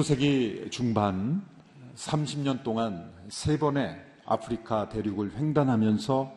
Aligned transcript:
19세기 0.00 0.70
중반 0.70 1.42
30년 1.94 2.62
동안 2.62 3.12
세 3.28 3.58
번의 3.58 4.02
아프리카 4.24 4.88
대륙을 4.88 5.36
횡단하면서 5.36 6.32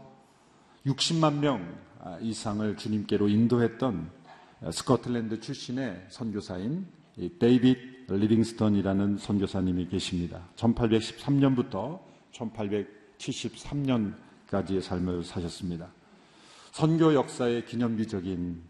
60만 0.86 1.40
명 1.40 1.74
이상을 2.20 2.76
주님께로 2.76 3.30
인도했던 3.30 4.12
스코틀랜드 4.72 5.40
출신의 5.40 6.08
선교사인 6.10 6.86
데이빗 7.40 7.78
리빙스턴이라는 8.10 9.18
선교사님이 9.18 9.88
계십니다. 9.88 10.42
1813년부터 10.58 12.02
1873년까지의 12.34 14.82
삶을 14.82 15.24
사셨습니다. 15.24 15.88
선교 16.72 17.14
역사의 17.14 17.66
기념비적인 17.66 18.62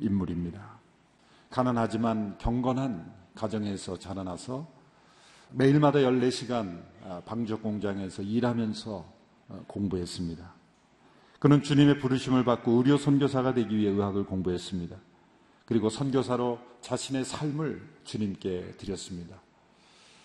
인물입니다. 0.00 0.80
가난하지만 1.50 2.38
경건한 2.38 3.15
가정에서 3.36 3.98
자라나서 3.98 4.66
매일마다 5.52 6.00
14시간 6.00 6.82
아, 7.04 7.22
방적 7.24 7.62
공장에서 7.62 8.22
일하면서 8.22 9.14
어, 9.48 9.64
공부했습니다. 9.68 10.54
그는 11.38 11.62
주님의 11.62 12.00
부르심을 12.00 12.44
받고 12.44 12.72
의료 12.72 12.96
선교사가 12.96 13.54
되기 13.54 13.76
위해 13.76 13.90
의학을 13.90 14.24
공부했습니다. 14.24 14.96
그리고 15.66 15.88
선교사로 15.90 16.58
자신의 16.80 17.24
삶을 17.24 17.88
주님께 18.04 18.74
드렸습니다. 18.78 19.40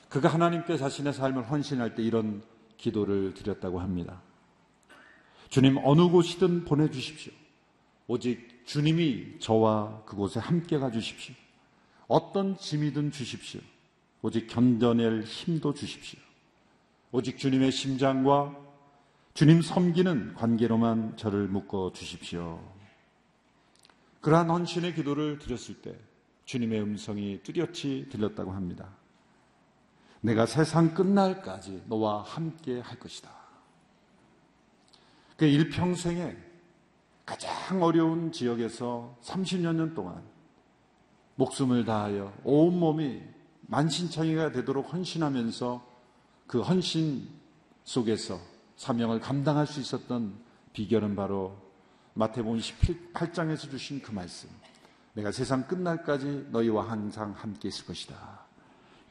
그가 0.10 0.30
하나님께 0.30 0.78
자신의 0.78 1.14
삶을 1.14 1.50
헌신할 1.50 1.96
때 1.96 2.04
이런 2.04 2.42
기도를 2.78 3.34
드렸다고 3.34 3.80
합니다. 3.80 4.22
주님 5.50 5.78
어느 5.84 6.08
곳이든 6.10 6.66
보내주십시오. 6.66 7.34
오직 8.08 8.66
주님이 8.66 9.40
저와 9.40 10.04
그곳에 10.06 10.40
함께 10.40 10.78
가주십시오. 10.78 11.36
어떤 12.12 12.58
짐이든 12.58 13.12
주십시오. 13.12 13.62
오직 14.22 14.48
견뎌낼 14.48 15.24
힘도 15.24 15.74
주십시오. 15.74 16.20
오직 17.14 17.38
주님의 17.38 17.72
심장과 17.72 18.54
주님 19.34 19.62
섬기는 19.62 20.34
관계로만 20.34 21.16
저를 21.16 21.48
묶어 21.48 21.94
주십시오. 21.94 22.62
그러한 24.20 24.50
헌신의 24.50 24.94
기도를 24.94 25.40
드렸을 25.40 25.76
때 25.82 25.98
주님의 26.44 26.82
음성이 26.82 27.40
뚜렷이 27.44 28.10
들렸다고 28.12 28.52
합니다. 28.52 28.90
내가 30.20 30.46
세상 30.46 30.94
끝날까지 30.94 31.84
너와 31.88 32.24
함께 32.24 32.82
할 32.82 33.00
것이다. 33.00 33.32
그 35.38 35.46
일평생에 35.46 36.36
가장 37.26 37.82
어려운 37.82 38.34
지역에서 38.34 39.18
30여 39.24 39.74
년 39.74 39.94
동안 39.94 40.31
목숨을 41.36 41.86
다하여 41.86 42.34
온몸이 42.44 43.22
만신창이가 43.68 44.52
되도록 44.52 44.94
헌신하면서 44.94 45.86
그 46.48 46.62
헌신 46.62 47.28
속에서 47.84 48.40
사명을 48.76 49.20
감당할 49.20 49.68
수 49.68 49.80
있었던 49.80 50.34
비결은 50.74 51.16
바로 51.16 51.56
마태복음 52.14 52.60
18장에서 52.60 53.70
주신 53.70 54.02
그 54.02 54.12
말씀. 54.12 54.50
내가 55.14 55.32
세상 55.32 55.68
끝날까지 55.68 56.48
너희와 56.52 56.90
항상 56.90 57.32
함께 57.32 57.68
있을 57.68 57.86
것이다. 57.86 58.42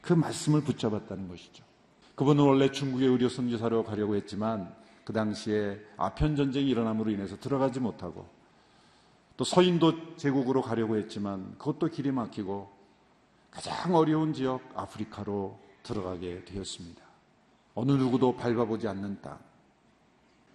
그 0.01 0.13
말씀을 0.13 0.61
붙잡았다는 0.61 1.27
것이죠. 1.27 1.63
그분은 2.15 2.43
원래 2.43 2.71
중국의 2.71 3.07
의료 3.07 3.29
선교사로 3.29 3.83
가려고 3.83 4.15
했지만 4.15 4.73
그 5.03 5.13
당시에 5.13 5.79
아편 5.97 6.35
전쟁이 6.35 6.69
일어남으로 6.69 7.11
인해서 7.11 7.39
들어가지 7.39 7.79
못하고 7.79 8.27
또 9.37 9.43
서인도 9.43 10.15
제국으로 10.17 10.61
가려고 10.61 10.97
했지만 10.97 11.57
그것도 11.57 11.87
길이 11.87 12.11
막히고 12.11 12.71
가장 13.49 13.95
어려운 13.95 14.33
지역 14.33 14.61
아프리카로 14.75 15.59
들어가게 15.83 16.45
되었습니다. 16.45 17.01
어느 17.75 17.91
누구도 17.93 18.35
밟아보지 18.35 18.87
않는 18.87 19.21
땅. 19.21 19.39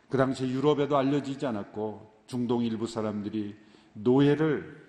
그 0.09 0.17
당시 0.17 0.45
유럽에도 0.45 0.97
알려지지 0.97 1.47
않았고 1.47 2.15
중동 2.27 2.65
일부 2.65 2.87
사람들이 2.87 3.57
노예를 3.95 4.87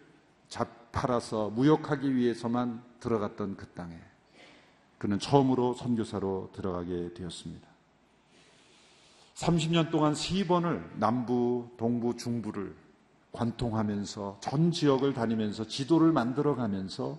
잡 0.47 0.91
팔아서 0.91 1.49
무역하기 1.49 2.15
위해서만 2.15 2.83
들어갔던 2.99 3.55
그 3.55 3.67
땅에 3.67 3.95
그는 4.97 5.19
처음으로 5.19 5.73
선교사로 5.75 6.49
들어가게 6.53 7.13
되었습니다. 7.13 7.67
30년 9.35 9.91
동안 9.91 10.15
세 10.15 10.47
번을 10.47 10.89
남부, 10.95 11.69
동부, 11.77 12.17
중부를 12.17 12.75
관통하면서 13.37 14.39
전 14.41 14.71
지역을 14.71 15.13
다니면서 15.13 15.67
지도를 15.67 16.11
만들어 16.11 16.55
가면서 16.55 17.17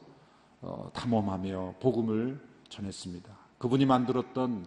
어, 0.61 0.91
탐험하며 0.93 1.77
복음을 1.81 2.41
전했습니다. 2.69 3.31
그분이 3.59 3.87
만들었던 3.87 4.67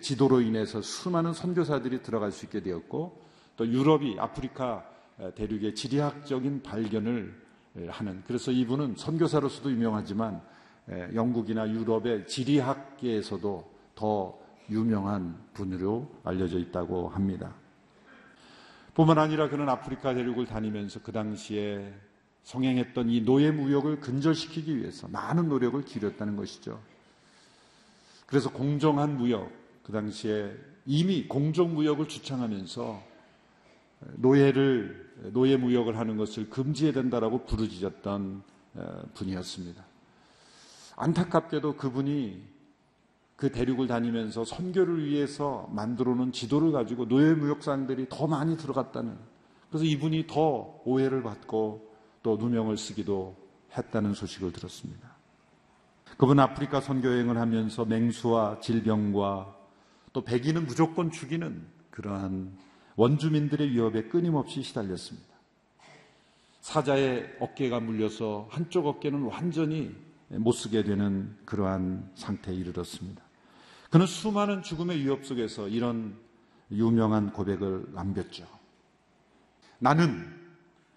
지도로 0.00 0.40
인해서 0.40 0.82
수많은 0.82 1.32
선교사들이 1.32 2.02
들어갈 2.02 2.30
수 2.30 2.44
있게 2.44 2.62
되었고 2.62 3.22
또 3.56 3.66
유럽이 3.66 4.18
아프리카 4.18 4.84
대륙의 5.34 5.74
지리학적인 5.74 6.62
발견을 6.62 7.42
하는 7.88 8.22
그래서 8.26 8.50
이분은 8.50 8.96
선교사로서도 8.96 9.70
유명하지만 9.70 10.42
영국이나 11.14 11.70
유럽의 11.70 12.26
지리학계에서도 12.26 13.72
더 13.94 14.38
유명한 14.68 15.38
분으로 15.54 16.10
알려져 16.24 16.58
있다고 16.58 17.08
합니다. 17.08 17.54
뿐만 18.94 19.18
아니라 19.18 19.48
그는 19.48 19.68
아프리카 19.68 20.14
대륙을 20.14 20.46
다니면서 20.46 21.00
그 21.02 21.12
당시에 21.12 21.92
성행했던 22.42 23.08
이 23.08 23.22
노예 23.22 23.50
무역을 23.50 24.00
근절시키기 24.00 24.76
위해서 24.76 25.08
많은 25.08 25.48
노력을 25.48 25.82
기울였다는 25.84 26.36
것이죠. 26.36 26.80
그래서 28.26 28.50
공정한 28.50 29.16
무역, 29.16 29.50
그 29.82 29.92
당시에 29.92 30.54
이미 30.86 31.28
공정 31.28 31.74
무역을 31.74 32.08
주창하면서 32.08 33.02
노예를, 34.16 35.30
노예 35.32 35.56
무역을 35.56 35.96
하는 35.96 36.16
것을 36.16 36.50
금지해야 36.50 36.92
된다라고 36.92 37.44
부르짖었던 37.44 38.42
어, 38.74 39.02
분이었습니다. 39.14 39.84
안타깝게도 40.96 41.76
그분이 41.76 42.42
그 43.42 43.50
대륙을 43.50 43.88
다니면서 43.88 44.44
선교를 44.44 45.04
위해서 45.04 45.68
만들어 45.72 46.14
놓은 46.14 46.30
지도를 46.30 46.70
가지고 46.70 47.08
노예 47.08 47.34
무역상들이 47.34 48.06
더 48.08 48.28
많이 48.28 48.56
들어갔다는 48.56 49.18
그래서 49.68 49.84
이분이 49.84 50.28
더 50.28 50.80
오해를 50.84 51.24
받고 51.24 51.92
또 52.22 52.36
누명을 52.36 52.76
쓰기도 52.76 53.34
했다는 53.76 54.14
소식을 54.14 54.52
들었습니다. 54.52 55.16
그분 56.16 56.38
아프리카 56.38 56.80
선교 56.80 57.08
여행을 57.08 57.36
하면서 57.36 57.84
맹수와 57.84 58.60
질병과 58.60 59.56
또 60.12 60.22
백인은 60.22 60.66
무조건 60.66 61.10
죽이는 61.10 61.66
그러한 61.90 62.56
원주민들의 62.94 63.72
위협에 63.72 64.04
끊임없이 64.04 64.62
시달렸습니다. 64.62 65.34
사자의 66.60 67.38
어깨가 67.40 67.80
물려서 67.80 68.46
한쪽 68.52 68.86
어깨는 68.86 69.22
완전히 69.22 69.92
못 70.28 70.52
쓰게 70.52 70.84
되는 70.84 71.36
그러한 71.44 72.08
상태에 72.14 72.54
이르렀습니다. 72.54 73.21
그는 73.92 74.06
수많은 74.06 74.62
죽음의 74.62 75.00
위협 75.00 75.26
속에서 75.26 75.68
이런 75.68 76.16
유명한 76.70 77.30
고백을 77.30 77.88
남겼죠. 77.92 78.46
나는 79.78 80.34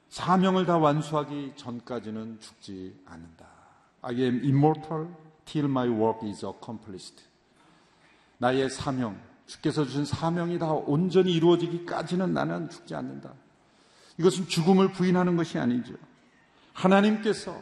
사명을 0.08 0.66
다 0.66 0.78
완수하기 0.78 1.56
전까지는 1.58 2.40
죽지 2.40 2.98
않는다. 3.06 3.48
I 4.02 4.16
am 4.22 4.36
immortal 4.38 5.10
till 5.44 5.70
my 5.70 5.90
work 5.90 6.26
is 6.26 6.46
accomplished. 6.46 7.22
나의 8.38 8.70
사명, 8.70 9.20
주께서 9.46 9.84
주신 9.84 10.06
사명이 10.06 10.58
다 10.58 10.72
온전히 10.72 11.34
이루어지기까지는 11.34 12.34
나는 12.34 12.70
죽지 12.70 12.96
않는다. 12.96 13.34
이것은 14.18 14.48
죽음을 14.48 14.94
부인하는 14.94 15.36
것이 15.36 15.60
아니죠. 15.60 15.96
하나님께서 16.72 17.62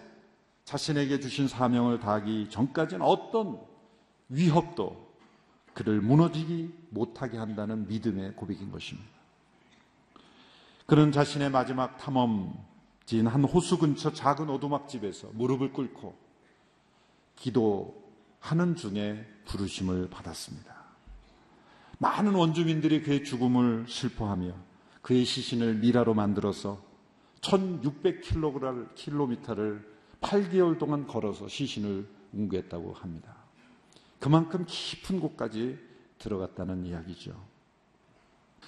자신에게 0.65 1.19
주신 1.19 1.47
사명을 1.47 2.00
다하기 2.01 2.51
전까지는 2.51 3.03
어떤 3.03 3.59
위협도 4.30 5.02
그를 5.73 6.01
무너지기 6.01 6.73
못하게 6.89 7.37
한다는 7.37 7.87
믿음의 7.87 8.35
고백인 8.35 8.71
것입니다. 8.71 9.09
그는 10.85 11.11
자신의 11.11 11.49
마지막 11.49 11.97
탐험지인 11.97 13.27
한 13.27 13.43
호수 13.43 13.79
근처 13.79 14.13
작은 14.13 14.49
오두막집에서 14.49 15.31
무릎을 15.33 15.73
꿇고 15.73 16.15
기도하는 17.35 18.75
중에 18.75 19.25
부르심을 19.45 20.09
받았습니다. 20.09 20.73
많은 21.99 22.35
원주민들이 22.35 23.01
그의 23.01 23.23
죽음을 23.23 23.85
슬퍼하며 23.87 24.53
그의 25.01 25.25
시신을 25.25 25.75
미라로 25.75 26.13
만들어서 26.13 26.81
1600km를 27.41 29.83
8개월 30.21 30.77
동안 30.77 31.07
걸어서 31.07 31.47
시신을 31.47 32.07
운구했다고 32.33 32.94
합니다. 32.93 33.43
그만큼 34.23 34.63
깊은 34.65 35.19
곳까지 35.19 35.77
들어갔다는 36.17 36.85
이야기죠. 36.85 37.35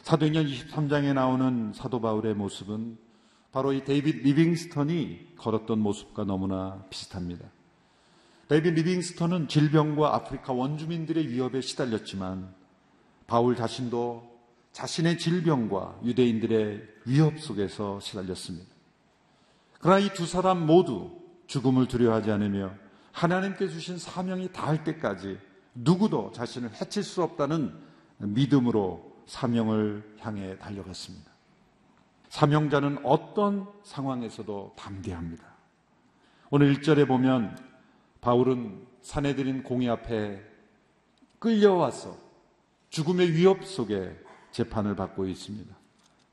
사도행전 0.02 0.48
23장에 0.48 1.14
나오는 1.14 1.72
사도 1.74 2.02
바울의 2.02 2.34
모습은 2.34 2.98
바로 3.54 3.72
이 3.72 3.86
데이빗 3.86 4.18
리빙스턴이 4.18 5.36
걸었던 5.38 5.80
모습과 5.80 6.26
너무나 6.26 6.84
비슷합니다. 6.90 7.46
데이빗 8.50 8.74
리빙스턴은 8.74 9.48
질병과 9.48 10.14
아프리카 10.14 10.52
원주민들의 10.52 11.30
위협에 11.30 11.62
시달렸지만 11.62 12.54
바울 13.26 13.56
자신도 13.56 14.38
자신의 14.74 15.18
질병과 15.18 16.02
유대인들의 16.04 16.86
위협 17.06 17.40
속에서 17.40 18.02
시달렸습니다. 18.02 18.68
그러나 19.80 20.00
이 20.00 20.10
두 20.10 20.26
사람 20.26 20.66
모두 20.66 21.18
죽음을 21.48 21.88
두려워하지 21.88 22.30
않으며 22.30 22.74
하나님께 23.14 23.70
주신 23.70 23.98
사명이 23.98 24.52
닿을 24.52 24.84
때까지 24.84 25.45
누구도 25.76 26.32
자신을 26.32 26.72
해칠 26.82 27.04
수 27.04 27.22
없다는 27.22 27.78
믿음으로 28.18 29.14
사명을 29.28 30.18
향해 30.20 30.58
달려갔습니다. 30.58 31.32
사명자는 32.30 33.06
어떤 33.06 33.68
상황에서도 33.84 34.74
담대합니다. 34.78 35.46
오늘 36.50 36.74
1절에 36.76 37.08
보면 37.08 37.58
바울은 38.22 38.86
사내들인 39.02 39.64
공의 39.64 39.90
앞에 39.90 40.42
끌려와서 41.40 42.18
죽음의 42.90 43.34
위협 43.34 43.66
속에 43.66 44.18
재판을 44.52 44.96
받고 44.96 45.28
있습니다. 45.28 45.76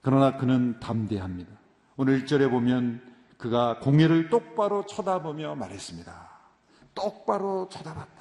그러나 0.00 0.36
그는 0.36 0.78
담대합니다. 0.80 1.52
오늘 1.96 2.24
1절에 2.24 2.50
보면 2.50 3.02
그가 3.36 3.78
공예를 3.80 4.30
똑바로 4.30 4.86
쳐다보며 4.86 5.56
말했습니다. 5.56 6.30
똑바로 6.94 7.68
쳐다봤다. 7.70 8.11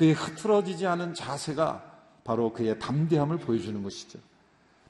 그의 0.00 0.14
흐트러지지 0.14 0.86
않은 0.86 1.12
자세가 1.12 1.84
바로 2.24 2.54
그의 2.54 2.78
담대함을 2.78 3.36
보여주는 3.36 3.82
것이죠. 3.82 4.18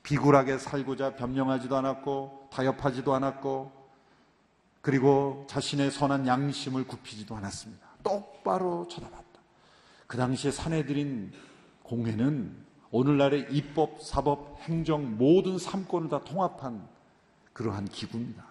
비굴하게 0.05 0.59
살고자 0.59 1.17
변명하지도 1.17 1.77
않았고 1.77 2.51
타협하지도 2.53 3.13
않았고 3.13 3.73
그리고 4.83 5.49
자신의 5.51 5.91
선한 5.91 6.29
양심을 6.29 6.87
굽히지도 6.87 7.35
않았습니다. 7.35 7.89
똑바로 8.05 8.87
쳐다봤다. 8.87 9.25
그 10.07 10.17
당시에 10.17 10.53
사내들인 10.53 11.33
공회는 11.83 12.57
오늘날의 12.93 13.49
입법, 13.51 14.01
사법, 14.01 14.61
행정 14.61 15.19
모든 15.19 15.59
삼권을 15.59 16.09
다 16.09 16.23
통합한 16.23 16.87
그러한 17.53 17.87
기구입니다. 17.87 18.45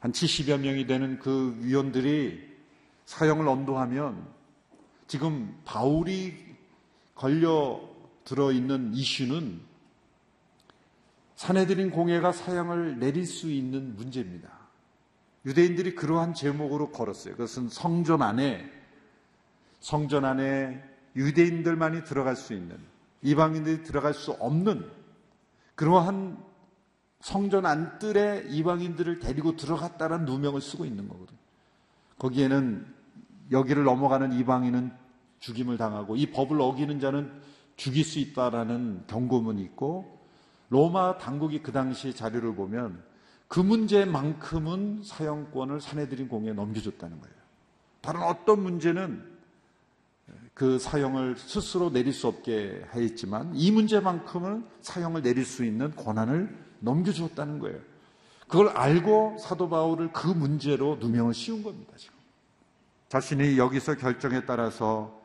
한 0.00 0.12
70여 0.12 0.60
명이 0.60 0.86
되는 0.86 1.18
그 1.18 1.58
위원들이 1.60 2.54
사형을 3.04 3.46
언도하면 3.46 4.33
지금 5.14 5.56
바울이 5.64 6.34
걸려 7.14 7.80
들어 8.24 8.50
있는 8.50 8.92
이슈는 8.94 9.60
사내들인 11.36 11.92
공회가 11.92 12.32
사형을 12.32 12.98
내릴 12.98 13.24
수 13.24 13.48
있는 13.48 13.94
문제입니다. 13.94 14.48
유대인들이 15.46 15.94
그러한 15.94 16.34
제목으로 16.34 16.90
걸었어요. 16.90 17.34
그것은 17.34 17.68
성전 17.68 18.22
안에 18.22 18.68
성전 19.78 20.24
안에 20.24 20.82
유대인들만이 21.14 22.02
들어갈 22.02 22.34
수 22.34 22.52
있는 22.52 22.76
이방인들이 23.22 23.84
들어갈 23.84 24.14
수 24.14 24.32
없는 24.32 24.90
그러한 25.76 26.42
성전 27.20 27.66
안뜰에 27.66 28.46
이방인들을 28.48 29.20
데리고 29.20 29.54
들어갔다는 29.54 30.24
누명을 30.24 30.60
쓰고 30.60 30.84
있는 30.84 31.06
거거든요. 31.06 31.38
거기에는 32.18 32.92
여기를 33.52 33.84
넘어가는 33.84 34.32
이방인은 34.32 35.03
죽임을 35.44 35.76
당하고 35.76 36.16
이 36.16 36.30
법을 36.30 36.58
어기는 36.60 36.98
자는 37.00 37.30
죽일 37.76 38.04
수 38.04 38.18
있다라는 38.18 39.04
경고문이 39.06 39.62
있고 39.62 40.18
로마 40.70 41.18
당국이 41.18 41.62
그 41.62 41.70
당시 41.70 42.14
자료를 42.14 42.54
보면 42.54 43.02
그 43.46 43.60
문제만큼은 43.60 45.02
사형권을 45.04 45.82
사내들인 45.82 46.28
공에 46.28 46.52
넘겨줬다는 46.54 47.20
거예요. 47.20 47.34
다른 48.00 48.22
어떤 48.22 48.62
문제는 48.62 49.34
그 50.54 50.78
사형을 50.78 51.36
스스로 51.36 51.90
내릴 51.90 52.14
수 52.14 52.26
없게 52.26 52.82
하였지만 52.88 53.52
이 53.54 53.70
문제만큼은 53.70 54.66
사형을 54.80 55.22
내릴 55.22 55.44
수 55.44 55.64
있는 55.64 55.94
권한을 55.94 56.56
넘겨주었다는 56.80 57.58
거예요. 57.58 57.78
그걸 58.48 58.68
알고 58.68 59.36
사도 59.38 59.68
바울을 59.68 60.12
그 60.12 60.26
문제로 60.26 60.96
누명을 60.96 61.34
씌운 61.34 61.62
겁니다, 61.62 61.92
지금. 61.96 62.14
자신이 63.08 63.58
여기서 63.58 63.96
결정에 63.96 64.44
따라서 64.46 65.23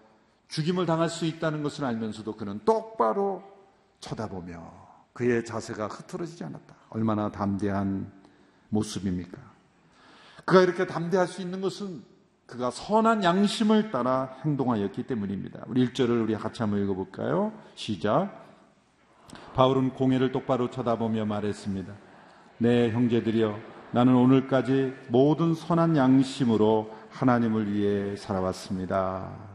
죽임을 0.50 0.86
당할 0.86 1.10
수 1.10 1.26
있다는 1.26 1.64
것을 1.64 1.86
알면서도 1.86 2.36
그는 2.36 2.60
똑바로 2.66 3.44
쳐다보며 4.00 4.72
그의 5.14 5.46
자세가 5.46 5.88
흐트러지지 5.88 6.44
않았다. 6.44 6.76
얼마나 6.90 7.32
담대한 7.32 8.12
모습입니까? 8.70 9.38
그가 10.46 10.62
이렇게 10.62 10.88
담대할 10.88 11.28
수 11.28 11.42
있는 11.42 11.62
것은 11.62 12.04
그가 12.48 12.72
선한 12.72 13.24
양심을 13.24 13.92
따라 13.92 14.38
행동하였기 14.44 15.04
때문입니다. 15.04 15.66
우리 15.68 15.88
1절을 15.88 16.24
우리 16.24 16.36
같이 16.36 16.64
한번 16.64 16.82
읽어볼까요? 16.84 17.54
시작. 17.76 18.48
바울은 19.54 19.92
공회를 19.92 20.32
똑바로 20.32 20.72
쳐다보며 20.72 21.26
말했습니다. 21.26 21.94
네, 22.58 22.90
형제들이여, 22.92 23.60
나는 23.92 24.16
오늘까지 24.16 24.96
모든 25.10 25.54
선한 25.54 25.96
양심으로 25.96 26.92
하나님을 27.12 27.72
위해 27.72 28.16
살아왔습니다. 28.16 29.49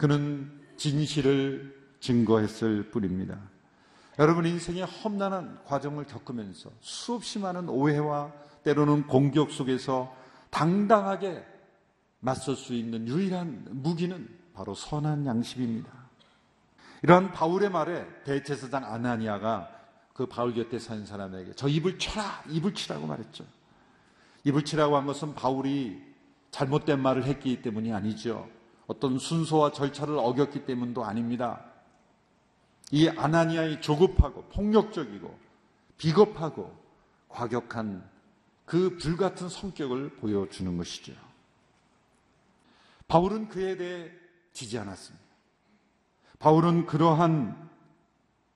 그는 0.00 0.50
진실을 0.78 1.78
증거했을 2.00 2.90
뿐입니다. 2.90 3.38
여러분 4.18 4.46
인생의 4.46 4.84
험난한 4.84 5.64
과정을 5.66 6.06
겪으면서 6.06 6.70
수없이 6.80 7.38
많은 7.38 7.68
오해와 7.68 8.32
때로는 8.62 9.06
공격 9.06 9.50
속에서 9.50 10.16
당당하게 10.48 11.44
맞설 12.20 12.56
수 12.56 12.72
있는 12.72 13.06
유일한 13.08 13.66
무기는 13.72 14.26
바로 14.54 14.74
선한 14.74 15.26
양심입니다. 15.26 15.92
이러한 17.02 17.32
바울의 17.32 17.68
말에 17.68 18.06
대제사장 18.24 18.82
아나니아가 18.86 19.68
그 20.14 20.24
바울 20.24 20.54
곁에 20.54 20.78
산 20.78 21.04
사람에게 21.04 21.52
저 21.56 21.68
입을 21.68 21.98
쳐라, 21.98 22.44
입을 22.48 22.72
치라고 22.72 23.06
말했죠. 23.06 23.44
입을 24.44 24.64
치라고 24.64 24.96
한 24.96 25.04
것은 25.04 25.34
바울이 25.34 26.02
잘못된 26.52 26.98
말을 27.00 27.24
했기 27.24 27.60
때문이 27.60 27.92
아니죠. 27.92 28.48
어떤 28.90 29.18
순서와 29.18 29.70
절차를 29.70 30.18
어겼기 30.18 30.64
때문도 30.64 31.04
아닙니다. 31.04 31.64
이 32.90 33.08
아나니아의 33.08 33.80
조급하고 33.82 34.42
폭력적이고 34.46 35.38
비겁하고 35.96 36.76
과격한 37.28 38.04
그 38.64 38.96
불같은 38.96 39.48
성격을 39.48 40.16
보여주는 40.16 40.76
것이죠. 40.76 41.12
바울은 43.06 43.48
그에 43.48 43.76
대해 43.76 44.10
지지 44.52 44.76
않았습니다. 44.76 45.24
바울은 46.40 46.86
그러한 46.86 47.70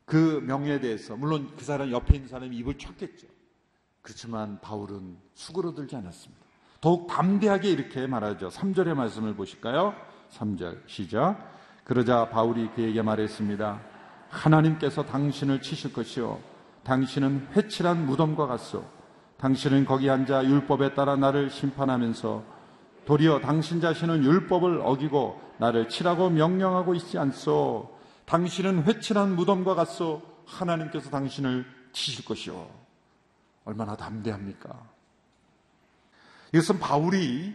그 0.04 0.42
명예에 0.44 0.80
대해서 0.80 1.14
물론 1.14 1.54
그 1.56 1.64
사람 1.64 1.92
옆에 1.92 2.16
있는 2.16 2.28
사람이 2.28 2.56
입을 2.56 2.76
쳤겠죠. 2.76 3.28
그렇지만 4.02 4.60
바울은 4.60 5.16
수그러들지 5.34 5.94
않았습니다. 5.94 6.44
더욱 6.80 7.06
담대하게 7.06 7.70
이렇게 7.70 8.08
말하죠. 8.08 8.48
3절의 8.48 8.94
말씀을 8.94 9.36
보실까요? 9.36 9.94
3절 10.34 10.80
시작. 10.86 11.36
그러자 11.84 12.28
바울이 12.30 12.70
그에게 12.74 13.02
말했습니다. 13.02 13.80
하나님께서 14.30 15.04
당신을 15.04 15.62
치실 15.62 15.92
것이요. 15.92 16.40
당신은 16.82 17.48
회칠한 17.54 18.06
무덤과 18.06 18.46
같소. 18.46 18.84
당신은 19.38 19.84
거기 19.84 20.10
앉아 20.10 20.44
율법에 20.44 20.94
따라 20.94 21.16
나를 21.16 21.50
심판하면서 21.50 22.42
도리어 23.04 23.40
당신 23.40 23.80
자신은 23.80 24.24
율법을 24.24 24.80
어기고 24.82 25.40
나를 25.58 25.88
치라고 25.88 26.30
명령하고 26.30 26.94
있지 26.94 27.18
않소. 27.18 27.94
당신은 28.24 28.84
회칠한 28.84 29.36
무덤과 29.36 29.74
같소. 29.74 30.22
하나님께서 30.46 31.10
당신을 31.10 31.64
치실 31.92 32.24
것이요. 32.24 32.68
얼마나 33.64 33.96
담대합니까? 33.96 34.70
이것은 36.52 36.78
바울이 36.78 37.54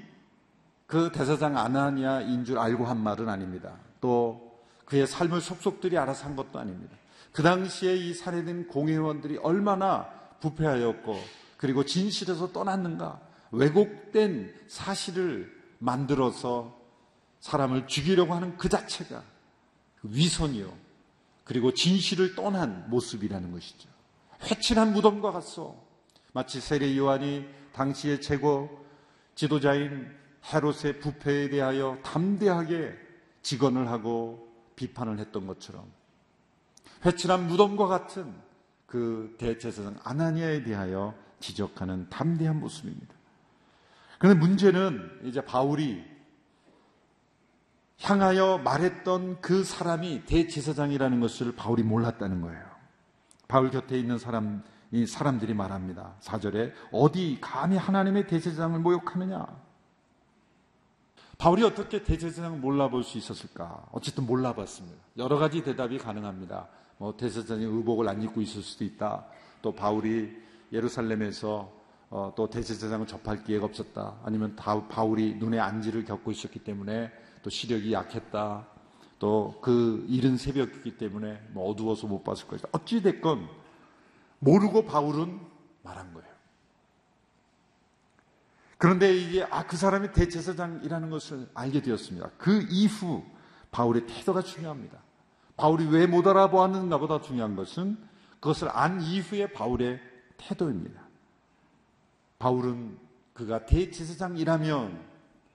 그 0.89 1.11
대사장 1.11 1.55
아나니아인 1.55 2.45
줄 2.45 2.57
알고 2.57 2.87
한 2.87 2.97
말은 2.97 3.29
아닙니다. 3.29 3.75
또 4.01 4.59
그의 4.85 5.05
삶을 5.05 5.39
속속들이 5.39 5.99
알아서 5.99 6.25
한 6.25 6.35
것도 6.35 6.57
아닙니다. 6.57 6.97
그 7.31 7.43
당시에 7.43 7.95
이 7.95 8.15
살해된 8.15 8.67
공회원들이 8.69 9.37
얼마나 9.37 10.09
부패하였고 10.39 11.15
그리고 11.57 11.85
진실에서 11.85 12.51
떠났는가 12.51 13.21
왜곡된 13.51 14.51
사실을 14.67 15.55
만들어서 15.77 16.75
사람을 17.39 17.85
죽이려고 17.85 18.33
하는 18.33 18.57
그 18.57 18.67
자체가 18.67 19.21
위선이요. 20.01 20.73
그리고 21.43 21.71
진실을 21.71 22.33
떠난 22.33 22.89
모습이라는 22.89 23.51
것이죠. 23.51 23.87
회칠한 24.41 24.93
무덤과 24.93 25.33
같소. 25.33 25.79
마치 26.33 26.59
세례 26.59 26.97
요한이 26.97 27.45
당시의 27.73 28.21
최고 28.21 28.87
지도자인 29.35 30.17
헤롯의 30.53 30.99
부패에 30.99 31.49
대하여 31.49 31.97
담대하게 32.03 32.93
직언을 33.41 33.89
하고 33.89 34.47
비판을 34.75 35.19
했던 35.19 35.47
것처럼 35.47 35.85
회칠한 37.05 37.47
무덤과 37.47 37.87
같은 37.87 38.33
그 38.85 39.35
대제사장 39.37 39.97
아나니아에 40.03 40.63
대하여 40.63 41.13
지적하는 41.39 42.09
담대한 42.09 42.59
모습입니다. 42.59 43.13
그런데 44.17 44.39
문제는 44.39 45.21
이제 45.23 45.41
바울이 45.43 46.03
향하여 48.01 48.59
말했던 48.59 49.41
그 49.41 49.63
사람이 49.63 50.25
대제사장이라는 50.25 51.19
것을 51.19 51.55
바울이 51.55 51.83
몰랐다는 51.83 52.41
거예요. 52.41 52.69
바울 53.47 53.71
곁에 53.71 53.97
있는 53.97 54.17
사람, 54.17 54.63
이 54.91 55.05
사람들이 55.05 55.53
말합니다. 55.53 56.15
4절에 56.21 56.73
어디 56.91 57.37
감히 57.41 57.77
하나님의 57.77 58.27
대제사장을 58.27 58.79
모욕하느냐? 58.79 59.47
바울이 61.39 61.63
어떻게 61.63 62.03
대제사장을 62.03 62.59
몰라볼 62.59 63.01
수 63.01 63.17
있었을까? 63.17 63.87
어쨌든 63.93 64.25
몰라봤습니다. 64.25 64.97
여러 65.17 65.37
가지 65.37 65.63
대답이 65.63 65.97
가능합니다. 65.97 66.67
뭐 66.97 67.15
대제사장이 67.15 67.63
의복을 67.63 68.09
안 68.09 68.21
입고 68.21 68.41
있을 68.41 68.61
수도 68.61 68.83
있다. 68.83 69.25
또 69.61 69.73
바울이 69.73 70.37
예루살렘에서 70.73 71.71
어, 72.09 72.33
또 72.35 72.49
대제사장을 72.49 73.07
접할 73.07 73.41
기회가 73.45 73.65
없었다. 73.65 74.17
아니면 74.23 74.57
바울이 74.57 75.35
눈에 75.35 75.59
안지를 75.59 76.03
겪고 76.03 76.29
있었기 76.31 76.59
때문에 76.59 77.09
또 77.41 77.49
시력이 77.49 77.93
약했다. 77.93 78.67
또 79.19 79.59
그 79.61 80.05
이른 80.09 80.35
새벽이기 80.35 80.97
때문에 80.97 81.41
뭐 81.51 81.69
어두워서 81.69 82.07
못 82.07 82.21
봤을 82.21 82.47
것이다. 82.47 82.67
어찌됐건 82.73 83.47
모르고 84.39 84.85
바울은 84.85 85.39
말한 85.83 86.13
거예요. 86.13 86.29
그런데 88.79 89.13
이게 89.13 89.43
아, 89.43 89.67
그 89.67 89.75
사람이 89.75 90.13
대제사장이라는 90.13 91.09
것을 91.09 91.49
알게 91.53 91.81
되었습니다. 91.81 92.31
그 92.37 92.65
이후 92.69 93.23
바울의 93.71 94.07
태도가 94.07 94.41
중요합니다. 94.41 94.97
바울이 95.57 95.85
왜 95.87 96.07
못 96.07 96.25
알아보았는가 96.25 96.97
보다 96.97 97.19
중요한 97.21 97.57
것은 97.57 97.97
그것을 98.39 98.69
안 98.71 99.01
이후에 99.01 99.51
바울의 99.51 99.99
태도입니다. 100.37 101.01
바울은 102.39 102.97
그가 103.33 103.65
대제사장이라면 103.65 104.97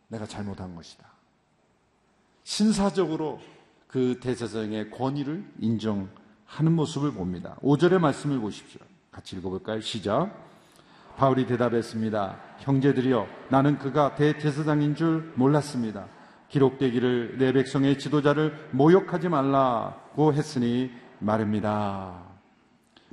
내가 0.09 0.27
잘못한 0.27 0.75
것이다. 0.75 1.07
신사적으로 2.45 3.41
그 3.89 4.21
대제사장의 4.21 4.91
권위를 4.91 5.51
인정하는 5.61 6.73
모습을 6.73 7.13
봅니다. 7.13 7.57
5절의 7.63 8.01
말씀을 8.01 8.39
보십시오. 8.39 8.83
같이 9.11 9.37
읽어볼까요? 9.37 9.81
시작. 9.81 10.31
바울이 11.17 11.47
대답했습니다. 11.47 12.37
형제들이여, 12.59 13.27
나는 13.51 13.79
그가 13.79 14.15
대제사장인 14.15 14.95
줄 14.95 15.33
몰랐습니다. 15.37 16.07
기록되기를 16.49 17.39
내 17.39 17.53
백성의 17.53 17.99
지도자를 17.99 18.69
모욕하지 18.73 19.29
말라고 19.29 20.35
했으니 20.35 20.91
말입니다. 21.19 22.23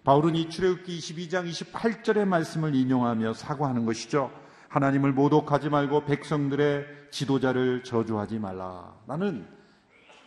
바울은 0.04 0.36
이 0.36 0.50
출애굽기 0.50 0.98
22장 0.98 1.48
28절의 1.50 2.26
말씀을 2.26 2.76
인용하며 2.76 3.34
사과하는 3.34 3.86
것이죠. 3.86 4.32
하나님을 4.68 5.12
모독하지 5.12 5.70
말고 5.70 6.06
백성들의 6.06 6.86
지도자를 7.12 7.84
저주하지 7.84 8.40
말라. 8.40 8.96
나는 9.06 9.46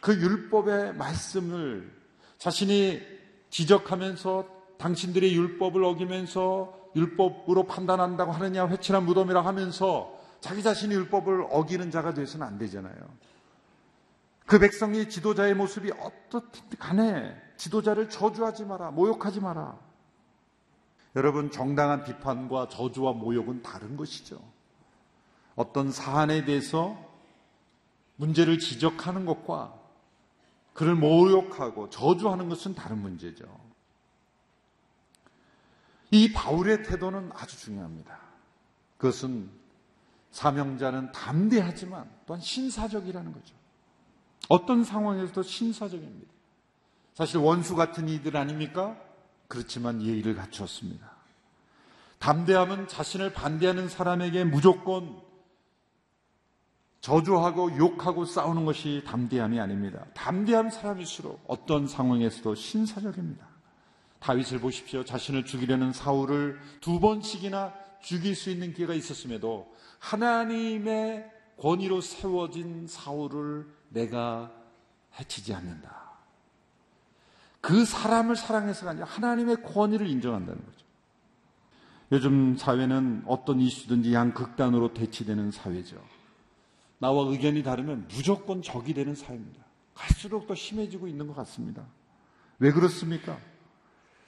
그 0.01 0.15
율법의 0.15 0.95
말씀을 0.95 1.91
자신이 2.39 3.01
지적하면서 3.51 4.47
당신들의 4.79 5.35
율법을 5.35 5.83
어기면서 5.83 6.84
율법으로 6.97 7.65
판단한다고 7.65 8.33
하느냐 8.33 8.69
회칠한 8.69 9.05
무덤이라 9.05 9.45
하면서 9.45 10.19
자기 10.41 10.63
자신이 10.63 10.95
율법을 10.95 11.47
어기는 11.51 11.91
자가 11.91 12.15
되서는 12.15 12.47
안 12.47 12.59
되잖아요. 12.59 12.95
그 14.47 14.59
백성이 14.59 15.09
지도자의 15.09 15.55
모습이 15.55 15.91
어떻든 15.93 16.63
간에 16.79 17.35
지도자를 17.57 18.11
저주하지 18.11 18.67
마라, 18.67 18.91
모욕하지 18.91 19.41
마라. 19.41 19.79
여러분, 21.17 21.51
정당한 21.51 22.05
비판과 22.05 22.69
저주와 22.69 23.13
모욕은 23.13 23.63
다른 23.63 23.97
것이죠. 23.97 24.39
어떤 25.55 25.91
사안에 25.91 26.45
대해서 26.45 26.97
문제를 28.17 28.59
지적하는 28.59 29.25
것과 29.25 29.75
그를 30.73 30.95
모욕하고 30.95 31.89
저주하는 31.89 32.49
것은 32.49 32.75
다른 32.75 32.99
문제죠. 32.99 33.64
이 36.15 36.33
바울의 36.33 36.85
태도는 36.85 37.31
아주 37.35 37.59
중요합니다. 37.59 38.17
그것은 38.99 39.51
사명자는 40.31 41.11
담대하지만 41.11 42.09
또한 42.25 42.41
신사적이라는 42.41 43.33
거죠. 43.33 43.55
어떤 44.49 44.85
상황에서도 44.85 45.43
신사적입니다. 45.43 46.33
사실 47.15 47.39
원수 47.39 47.75
같은 47.75 48.09
이들 48.09 48.37
아닙니까? 48.37 48.97
그렇지만 49.49 50.03
예의를 50.03 50.37
갖추었습니다. 50.37 51.11
담대함은 52.21 52.87
자신을 52.87 53.33
반대하는 53.33 53.89
사람에게 53.89 54.45
무조건 54.45 55.21
저주하고 57.01 57.77
욕하고 57.77 58.25
싸우는 58.25 58.65
것이 58.65 59.03
담대함이 59.05 59.59
아닙니다. 59.59 60.07
담대한 60.15 60.71
사람일수록 60.71 61.45
어떤 61.49 61.89
상황에서도 61.89 62.55
신사적입니다. 62.55 63.54
다윗을 64.25 64.59
보십시오. 64.59 65.05
자신을 65.05 65.45
죽이려는 65.45 65.93
사울을 65.93 66.59
두 66.81 66.99
번씩이나 66.99 67.75
죽일 68.01 68.35
수 68.35 68.49
있는 68.49 68.73
기회가 68.73 68.95
있었음에도 68.95 69.71
하나님의 69.99 71.31
권위로 71.59 72.01
세워진 72.01 72.87
사울을 72.87 73.67
내가 73.91 74.51
해치지 75.21 75.53
않는다. 75.53 76.05
그 77.61 77.85
사람을 77.85 78.35
사랑해서가 78.37 78.93
아니라 78.93 79.07
하나님의 79.07 79.63
권위를 79.63 80.09
인정한다는 80.09 80.65
거죠. 80.65 80.87
요즘 82.13 82.57
사회는 82.57 83.25
어떤 83.27 83.61
이슈든지 83.61 84.15
양극단으로 84.15 84.95
대치되는 84.95 85.51
사회죠. 85.51 86.03
나와 86.99 87.29
의견이 87.29 87.63
다르면 87.63 88.09
무조건 88.09 88.63
적이 88.63 88.95
되는 88.95 89.15
사회입니다. 89.15 89.63
갈수록 89.95 90.47
더 90.47 90.55
심해지고 90.55 91.09
있는 91.09 91.27
것 91.27 91.37
같습니다. 91.37 91.85
왜 92.59 92.73
그렇습니까? 92.73 93.39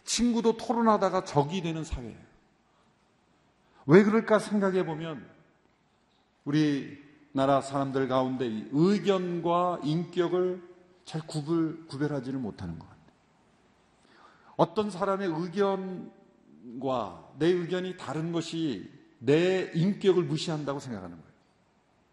친구도 0.06 0.56
토론하다가 0.56 1.24
적이 1.24 1.60
되는 1.60 1.84
사회예요. 1.84 2.16
왜 3.86 4.02
그럴까 4.02 4.38
생각해 4.38 4.86
보면 4.86 5.28
우리나라 6.44 7.60
사람들 7.60 8.08
가운데 8.08 8.46
의견과 8.72 9.80
인격을 9.84 10.62
잘 11.04 11.20
구별, 11.26 11.86
구별하지를 11.86 12.38
못하는 12.38 12.78
것 12.78 12.88
같아요. 12.88 13.06
어떤 14.56 14.90
사람의 14.90 15.28
의견과 15.28 16.10
내 17.38 17.48
의견이 17.48 17.96
다른 17.96 18.32
것이 18.32 18.90
내 19.18 19.70
인격을 19.74 20.24
무시한다고 20.24 20.80
생각하는 20.80 21.16
거예요. 21.16 21.32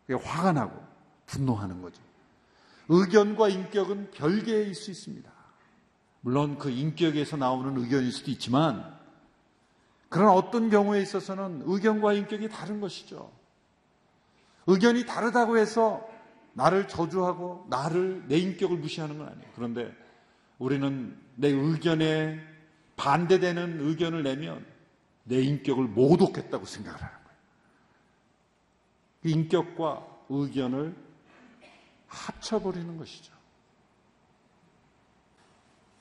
그게 0.05 0.27
화가 0.27 0.51
나고 0.51 0.83
분노하는 1.25 1.81
거죠. 1.81 2.01
의견과 2.89 3.50
인격은 3.50 4.12
별개일 4.12 4.75
수 4.75 4.91
있습니다. 4.91 5.32
물론 6.24 6.58
그 6.58 6.70
인격에서 6.70 7.36
나오는 7.36 7.77
의견일 7.77 8.12
수도 8.13 8.32
있지만 8.32 8.98
그런 10.08 10.30
어떤 10.30 10.70
경우에 10.70 11.01
있어서는 11.01 11.63
의견과 11.65 12.13
인격이 12.13 12.48
다른 12.48 12.80
것이죠. 12.80 13.30
의견이 14.65 15.06
다르다고 15.06 15.58
해서 15.58 16.08
나를 16.53 16.88
저주하고 16.88 17.68
나를 17.70 18.24
내 18.27 18.38
인격을 18.38 18.77
무시하는 18.77 19.18
건 19.18 19.27
아니에요. 19.27 19.51
그런데 19.53 19.94
우리는 20.60 21.18
내 21.36 21.50
의견에 21.50 22.39
반대되는 22.96 23.82
의견을 23.82 24.24
내면 24.24 24.65
내 25.25 25.42
인격을 25.42 25.86
모독했다고 25.88 26.65
생각을 26.65 27.01
하는 27.01 27.15
거예요. 27.15 27.38
그 29.24 29.30
인격과 29.30 30.08
의견을 30.30 30.96
합쳐버리는 32.08 32.98
것이죠. 32.98 33.32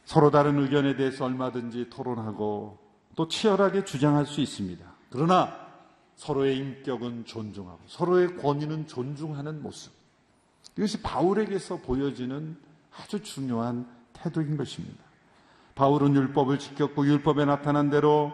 서로 0.05 0.31
다른 0.31 0.59
의견에 0.59 0.97
대해서 0.97 1.25
얼마든지 1.25 1.89
토론하고 1.91 2.79
또 3.15 3.29
치열하게 3.29 3.85
주장할 3.85 4.27
수 4.27 4.41
있습니다. 4.41 4.85
그러나 5.11 5.63
서로의 6.17 6.57
인격은 6.57 7.25
존중하고 7.25 7.81
서로의 7.87 8.37
권위는 8.37 8.87
존중하는 8.87 9.63
모습. 9.63 9.93
이것이 10.77 11.03
바울에게서 11.03 11.79
보여지는 11.79 12.57
아주 12.97 13.23
중요한 13.23 13.87
태도인 14.13 14.57
것입니다. 14.57 15.03
바울은 15.75 16.15
율법을 16.15 16.59
지켰고 16.59 17.07
율법에 17.07 17.45
나타난 17.45 17.91
대로 17.91 18.33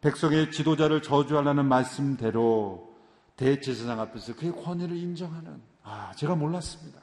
백성의 0.00 0.52
지도자를 0.52 1.02
저주하라는 1.02 1.66
말씀대로 1.66 2.94
대제사장 3.36 4.00
앞에서 4.00 4.34
그의 4.36 4.52
권위를 4.52 4.96
인정하는 4.96 5.60
아 5.82 6.12
제가 6.16 6.36
몰랐습니다. 6.36 7.00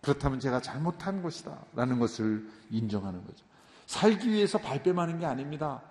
그렇다면 0.00 0.40
제가 0.40 0.60
잘못한 0.60 1.22
것이다 1.22 1.56
라는 1.74 1.98
것을 1.98 2.48
인정하는 2.70 3.24
거죠. 3.24 3.44
살기 3.86 4.30
위해서 4.30 4.58
발뺌하는 4.58 5.18
게 5.18 5.26
아닙니다. 5.26 5.82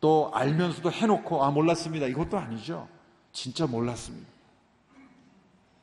또 0.00 0.30
알면서도 0.34 0.90
해놓고 0.92 1.44
아 1.44 1.50
몰랐습니다. 1.50 2.06
이것도 2.06 2.36
아니죠. 2.36 2.88
진짜 3.32 3.66
몰랐습니다. 3.66 4.28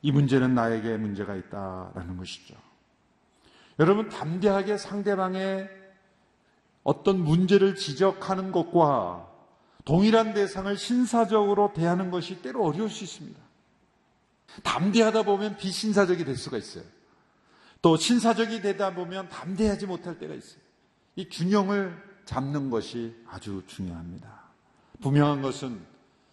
이 0.02 0.12
문제는 0.12 0.54
나에게 0.54 0.96
문제가 0.96 1.34
있다라는 1.34 2.16
것이죠. 2.16 2.54
여러분 3.78 4.08
담대하게 4.08 4.76
상대방의 4.76 5.68
어떤 6.82 7.20
문제를 7.22 7.74
지적하는 7.74 8.52
것과 8.52 9.28
동일한 9.84 10.34
대상을 10.34 10.76
신사적으로 10.76 11.72
대하는 11.72 12.10
것이 12.10 12.42
때로 12.42 12.64
어려울 12.64 12.90
수 12.90 13.04
있습니다. 13.04 13.40
담대하다 14.62 15.22
보면 15.22 15.56
비신사적이 15.56 16.24
될 16.24 16.36
수가 16.36 16.58
있어요. 16.58 16.84
또 17.82 17.96
신사적이 17.96 18.62
되다 18.62 18.94
보면 18.94 19.28
담대하지 19.28 19.86
못할 19.86 20.18
때가 20.18 20.34
있어요. 20.34 20.62
이 21.16 21.28
균형을 21.28 22.00
잡는 22.24 22.70
것이 22.70 23.14
아주 23.28 23.62
중요합니다. 23.66 24.42
분명한 25.00 25.42
것은 25.42 25.84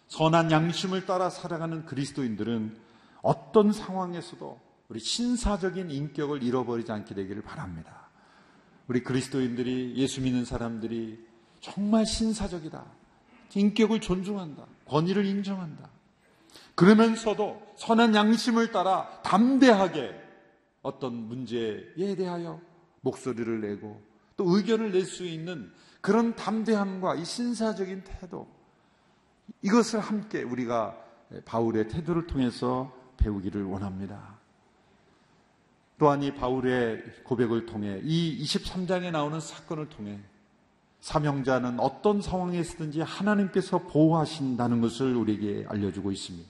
선한 0.06 0.52
양심을 0.52 1.06
따라 1.06 1.28
살아가는 1.28 1.84
그리스도인들은 1.86 2.76
어떤 3.22 3.72
상황에서도 3.72 4.60
우리 4.88 5.00
신사적인 5.00 5.90
인격을 5.90 6.42
잃어버리지 6.42 6.90
않게 6.90 7.14
되기를 7.14 7.42
바랍니다. 7.42 8.08
우리 8.86 9.02
그리스도인들이 9.02 9.94
예수 9.96 10.20
믿는 10.20 10.44
사람들이 10.44 11.18
정말 11.60 12.06
신사적이다. 12.06 12.84
인격을 13.54 14.00
존중한다. 14.00 14.66
권위를 14.86 15.26
인정한다. 15.26 15.88
그러면서도 16.74 17.74
선한 17.76 18.14
양심을 18.14 18.72
따라 18.72 19.20
담대하게 19.22 20.29
어떤 20.82 21.14
문제에 21.14 22.14
대하여 22.16 22.60
목소리를 23.02 23.60
내고 23.60 24.00
또 24.36 24.56
의견을 24.56 24.92
낼 24.92 25.04
수 25.04 25.24
있는 25.24 25.70
그런 26.00 26.34
담대함과 26.34 27.16
이 27.16 27.24
신사적인 27.24 28.04
태도 28.04 28.48
이것을 29.62 30.00
함께 30.00 30.42
우리가 30.42 30.96
바울의 31.44 31.88
태도를 31.88 32.26
통해서 32.26 32.92
배우기를 33.18 33.64
원합니다. 33.64 34.38
또한 35.98 36.22
이 36.22 36.32
바울의 36.34 37.22
고백을 37.24 37.66
통해 37.66 38.00
이 38.02 38.42
23장에 38.42 39.10
나오는 39.10 39.38
사건을 39.38 39.90
통해 39.90 40.18
사명자는 41.02 41.78
어떤 41.78 42.22
상황에 42.22 42.62
서든지 42.62 43.02
하나님께서 43.02 43.80
보호하신다는 43.80 44.80
것을 44.80 45.14
우리에게 45.14 45.66
알려주고 45.68 46.12
있습니다. 46.12 46.48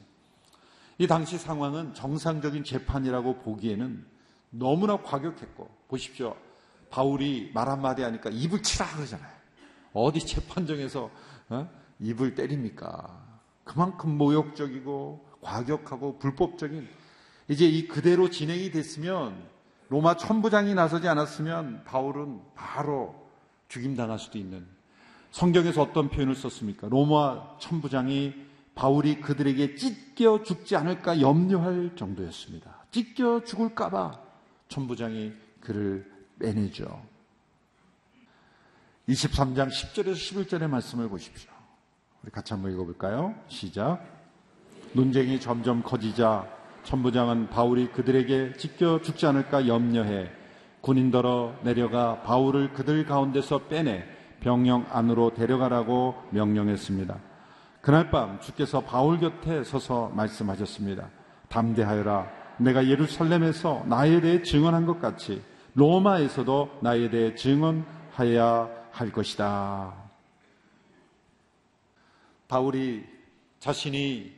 이 0.99 1.07
당시 1.07 1.39
상황은 1.39 1.95
정상적인 1.95 2.63
재판이라고 2.63 3.39
보기에는 3.39 4.05
너무나 4.51 4.97
과격했고 4.97 5.69
보십시오. 5.89 6.37
바울이 6.91 7.53
말 7.55 7.69
한마디 7.69 8.03
하니까 8.03 8.31
입을 8.31 8.63
치라 8.63 8.87
그러잖아요. 8.95 9.31
어디 9.93 10.21
재판정에서 10.21 11.11
어? 11.49 11.71
입을 12.01 12.35
때립니까? 12.35 13.29
그만큼 13.65 14.17
모욕적이고 14.19 15.29
과격하고 15.41 16.19
불법적인 16.19 16.89
이제 17.49 17.67
이 17.67 17.89
그대로 17.89 18.31
진행이 18.31 18.71
됐으면 18.71 19.49
로마 19.89 20.17
천부장이 20.17 20.75
나서지 20.75 21.09
않았으면 21.09 21.85
바울은 21.85 22.41
바로 22.55 23.15
죽임당할 23.69 24.19
수도 24.19 24.39
있는 24.39 24.67
성경에서 25.31 25.83
어떤 25.83 26.09
표현을 26.09 26.35
썼습니까? 26.35 26.89
로마 26.89 27.57
천부장이 27.59 28.35
바울이 28.75 29.21
그들에게 29.21 29.75
찢겨 29.75 30.43
죽지 30.43 30.77
않을까 30.77 31.21
염려할 31.21 31.93
정도였습니다. 31.97 32.85
찢겨 32.91 33.45
죽을까봐 33.45 34.30
천부장이 34.71 35.33
그를 35.61 36.11
빼내죠. 36.39 37.03
23장 39.09 39.69
10절에서 39.69 40.15
11절의 40.15 40.69
말씀을 40.69 41.09
보십시오. 41.09 41.51
우리 42.23 42.31
같이 42.31 42.53
한번 42.55 42.73
읽어볼까요? 42.73 43.35
시작. 43.49 44.01
논쟁이 44.93 45.41
점점 45.41 45.83
커지자 45.83 46.47
천부장은 46.85 47.51
바울이 47.51 47.89
그들에게 47.89 48.55
찢겨 48.55 49.03
죽지 49.03 49.27
않을까 49.27 49.67
염려해 49.67 50.31
군인더러 50.81 51.57
내려가 51.63 52.23
바울을 52.23 52.73
그들 52.73 53.05
가운데서 53.05 53.67
빼내 53.67 54.05
병영 54.41 54.87
안으로 54.91 55.35
데려가라고 55.35 56.15
명령했습니다. 56.31 57.19
그날 57.83 58.11
밤 58.11 58.41
주께서 58.41 58.81
바울 58.81 59.19
곁에 59.19 59.65
서서 59.65 60.11
말씀하셨습니다. 60.15 61.11
담대하여라. 61.49 62.40
내가 62.61 62.87
예루살렘에서 62.87 63.85
나에 63.89 64.21
대해 64.21 64.43
증언한 64.43 64.87
것 64.87 65.01
같이 65.01 65.43
로마에서도 65.75 66.79
나에 66.83 67.11
대해 67.11 67.35
증언하여야 67.35 68.69
할 68.91 69.13
것이다. 69.13 69.95
바울이 72.49 73.05
자신이 73.61 74.33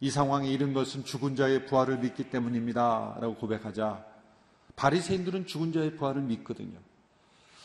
이 0.00 0.10
상황에 0.10 0.48
이른 0.48 0.72
것은 0.72 1.04
죽은 1.04 1.36
자의 1.36 1.66
부활을 1.66 1.98
믿기 1.98 2.30
때문입니다. 2.30 3.16
라고 3.20 3.34
고백하자 3.34 4.04
바리새인들은 4.76 5.46
죽은 5.46 5.72
자의 5.72 5.96
부활을 5.96 6.22
믿거든요. 6.22 6.78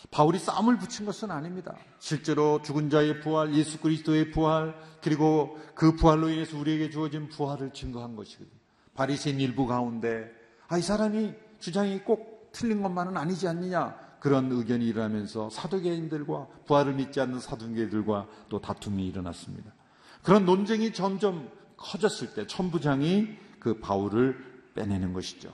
바울이 0.10 0.39
싸움을 0.39 0.78
붙인 0.78 1.06
것은 1.06 1.30
아닙니다. 1.30 1.76
실제로 2.00 2.62
죽은 2.62 2.89
자의 2.89 3.19
부활, 3.19 3.54
예수 3.54 3.80
그리스도의 3.80 4.32
부활, 4.32 4.76
그리고 5.02 5.60
그 5.76 5.95
부활로 5.95 6.30
인해서 6.30 6.58
우리에게 6.58 6.89
주어진 6.89 7.30
부활을 7.30 7.71
증거한 7.71 8.15
것이거든요. 8.15 8.61
바리새인 9.01 9.39
일부 9.39 9.65
가운데 9.65 10.31
아, 10.67 10.77
이 10.77 10.81
사람이 10.83 11.33
주장이 11.59 12.01
꼭 12.01 12.51
틀린 12.51 12.83
것만은 12.83 13.17
아니지 13.17 13.47
않느냐 13.47 13.95
그런 14.19 14.51
의견이 14.51 14.85
일어나면서 14.85 15.49
사도계인들과 15.49 16.47
부활을 16.67 16.93
믿지 16.93 17.19
않는 17.19 17.39
사도계들과 17.39 18.27
또 18.49 18.61
다툼이 18.61 19.07
일어났습니다. 19.07 19.73
그런 20.21 20.45
논쟁이 20.45 20.93
점점 20.93 21.49
커졌을 21.77 22.35
때 22.35 22.45
천부장이 22.45 23.29
그 23.59 23.79
바울을 23.79 24.37
빼내는 24.75 25.13
것이죠. 25.13 25.51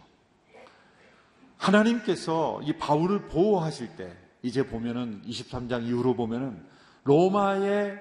하나님께서 1.56 2.60
이 2.64 2.74
바울을 2.74 3.30
보호하실 3.30 3.96
때 3.96 4.18
이제 4.42 4.68
보면은 4.68 5.22
23장 5.26 5.88
이후로 5.88 6.18
보면은 6.18 6.66
로마의 7.06 7.98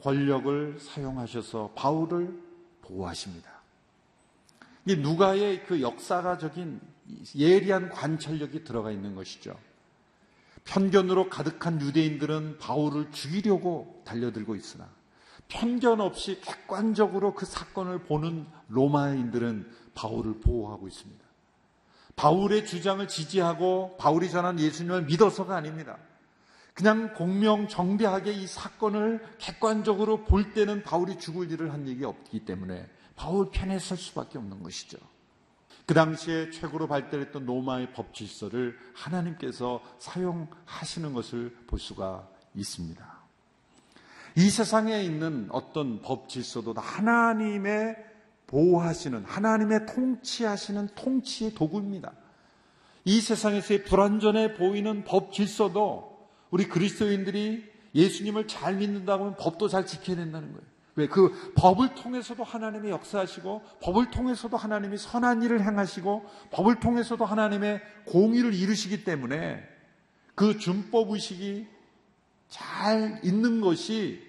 권력을 0.00 0.78
사용하셔서 0.80 1.72
바울을 1.74 2.42
보호하십니다. 2.80 3.55
이 4.86 4.96
누가의 4.96 5.64
그 5.64 5.82
역사가적인 5.82 6.80
예리한 7.36 7.90
관찰력이 7.90 8.64
들어가 8.64 8.90
있는 8.90 9.14
것이죠. 9.14 9.58
편견으로 10.64 11.28
가득한 11.28 11.80
유대인들은 11.80 12.58
바울을 12.58 13.10
죽이려고 13.12 14.02
달려들고 14.04 14.56
있으나 14.56 14.88
편견 15.48 16.00
없이 16.00 16.40
객관적으로 16.40 17.34
그 17.34 17.46
사건을 17.46 18.04
보는 18.04 18.46
로마인들은 18.68 19.70
바울을 19.94 20.40
보호하고 20.40 20.88
있습니다. 20.88 21.24
바울의 22.16 22.66
주장을 22.66 23.06
지지하고 23.06 23.96
바울이 23.98 24.30
전한 24.30 24.58
예수님을 24.58 25.04
믿어서가 25.04 25.54
아닙니다. 25.54 25.98
그냥 26.74 27.14
공명정대하게 27.14 28.32
이 28.32 28.46
사건을 28.46 29.24
객관적으로 29.38 30.24
볼 30.24 30.52
때는 30.52 30.82
바울이 30.82 31.18
죽을 31.18 31.50
일을 31.50 31.72
한 31.72 31.86
얘기 31.88 32.04
없기 32.04 32.44
때문에 32.44 32.86
바울 33.16 33.50
편에 33.50 33.78
설 33.78 33.96
수밖에 33.96 34.38
없는 34.38 34.62
것이죠. 34.62 34.98
그 35.86 35.94
당시에 35.94 36.50
최고로 36.50 36.88
발달했던 36.88 37.46
로마의 37.46 37.92
법 37.92 38.12
질서를 38.12 38.76
하나님께서 38.94 39.82
사용하시는 39.98 41.12
것을 41.12 41.56
볼 41.66 41.78
수가 41.78 42.28
있습니다. 42.54 43.16
이 44.36 44.50
세상에 44.50 45.02
있는 45.02 45.48
어떤 45.50 46.02
법 46.02 46.28
질서도 46.28 46.74
하나님의 46.74 47.96
보호하시는 48.48 49.24
하나님의 49.24 49.86
통치하시는 49.86 50.88
통치의 50.94 51.54
도구입니다. 51.54 52.12
이 53.04 53.20
세상에서의 53.20 53.84
불완전해 53.84 54.54
보이는 54.54 55.04
법 55.04 55.32
질서도 55.32 56.28
우리 56.50 56.68
그리스도인들이 56.68 57.64
예수님을 57.94 58.46
잘 58.46 58.76
믿는다고 58.76 59.24
하면 59.24 59.36
법도 59.36 59.68
잘 59.68 59.86
지켜야 59.86 60.16
된다는 60.16 60.52
거예요. 60.52 60.66
왜? 60.96 61.06
그 61.06 61.52
법을 61.54 61.94
통해서도 61.94 62.42
하나님이 62.42 62.90
역사하시고, 62.90 63.62
법을 63.82 64.10
통해서도 64.10 64.56
하나님이 64.56 64.96
선한 64.96 65.42
일을 65.42 65.62
행하시고, 65.64 66.26
법을 66.50 66.80
통해서도 66.80 67.24
하나님의 67.24 67.82
공의를 68.06 68.54
이루시기 68.54 69.04
때문에 69.04 69.62
그 70.34 70.58
준법 70.58 71.10
의식이 71.10 71.66
잘 72.48 73.20
있는 73.22 73.60
것이 73.60 74.22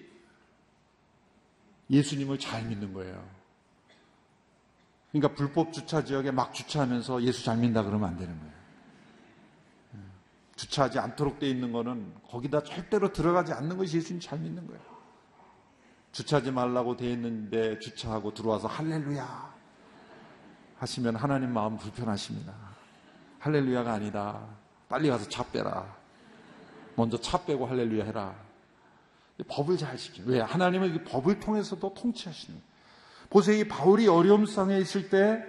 예수님을 1.90 2.38
잘 2.38 2.64
믿는 2.66 2.92
거예요. 2.92 3.26
그러니까 5.10 5.34
불법 5.34 5.72
주차 5.72 6.04
지역에 6.04 6.30
막 6.30 6.52
주차하면서 6.52 7.22
예수 7.22 7.44
잘 7.44 7.56
믿는다 7.56 7.82
그러면 7.82 8.10
안 8.10 8.18
되는 8.18 8.38
거예요. 8.38 8.58
주차하지 10.56 10.98
않도록 10.98 11.38
돼 11.38 11.48
있는 11.48 11.72
거는 11.72 12.12
거기다 12.28 12.62
절대로 12.64 13.12
들어가지 13.12 13.52
않는 13.52 13.78
것이 13.78 13.96
예수님 13.96 14.20
잘 14.20 14.38
믿는 14.40 14.66
거예요. 14.66 14.97
주차하지 16.12 16.50
말라고 16.50 16.96
돼 16.96 17.10
있는데 17.12 17.78
주차하고 17.78 18.34
들어와서 18.34 18.66
할렐루야 18.68 19.54
하시면 20.78 21.16
하나님 21.16 21.52
마음 21.52 21.76
불편하십니다. 21.76 22.54
할렐루야가 23.40 23.92
아니다. 23.92 24.46
빨리 24.88 25.08
가서 25.08 25.28
차 25.28 25.44
빼라. 25.44 25.96
먼저 26.96 27.20
차 27.20 27.44
빼고 27.44 27.66
할렐루야 27.66 28.04
해라. 28.04 28.34
법을 29.46 29.76
잘 29.76 29.96
지키. 29.96 30.22
왜? 30.24 30.40
하나님은 30.40 31.04
법을 31.04 31.38
통해서도 31.40 31.94
통치하시는. 31.94 32.60
보세요. 33.30 33.58
이 33.58 33.68
바울이 33.68 34.08
어려움 34.08 34.46
상에 34.46 34.78
있을 34.78 35.10
때 35.10 35.44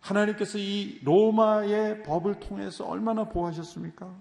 하나님께서 0.00 0.58
이 0.58 1.00
로마의 1.04 2.02
법을 2.02 2.40
통해서 2.40 2.84
얼마나 2.84 3.24
보호하셨습니까? 3.24 4.12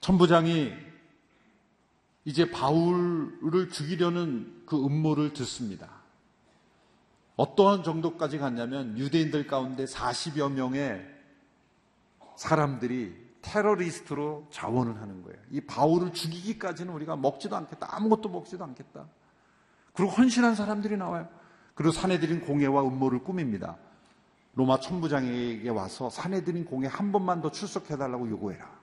천부장이 0.00 0.72
이제 2.24 2.50
바울을 2.50 3.70
죽이려는 3.70 4.62
그 4.66 4.76
음모를 4.76 5.32
듣습니다. 5.32 6.02
어떠한 7.36 7.82
정도까지 7.82 8.38
갔냐면 8.38 8.96
유대인들 8.96 9.46
가운데 9.46 9.84
40여 9.84 10.52
명의 10.52 11.04
사람들이 12.36 13.20
테러리스트로 13.42 14.46
자원을 14.50 15.00
하는 15.00 15.22
거예요. 15.22 15.38
이 15.50 15.60
바울을 15.60 16.12
죽이기까지는 16.12 16.92
우리가 16.94 17.16
먹지도 17.16 17.56
않겠다. 17.56 17.88
아무것도 17.96 18.28
먹지도 18.28 18.62
않겠다. 18.64 19.06
그리고 19.92 20.12
헌신한 20.12 20.54
사람들이 20.54 20.96
나와요. 20.96 21.28
그리고 21.74 21.92
사내들인 21.92 22.42
공예와 22.42 22.82
음모를 22.82 23.24
꾸밉니다. 23.24 23.76
로마 24.54 24.78
천부장에게 24.78 25.68
와서 25.70 26.10
사내들인 26.10 26.64
공예 26.66 26.86
한 26.86 27.10
번만 27.10 27.40
더 27.40 27.50
출석해달라고 27.50 28.28
요구해라. 28.28 28.81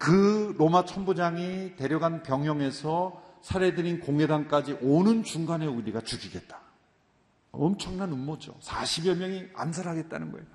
그 0.00 0.54
로마 0.56 0.86
천부장이 0.86 1.76
데려간 1.76 2.22
병영에서 2.22 3.22
사내들인 3.42 4.00
공예단까지 4.00 4.78
오는 4.80 5.22
중간에 5.24 5.66
우리가 5.66 6.00
죽이겠다. 6.00 6.58
엄청난 7.52 8.10
음모죠. 8.10 8.56
40여 8.62 9.18
명이 9.18 9.48
암살하겠다는 9.54 10.32
거예요. 10.32 10.46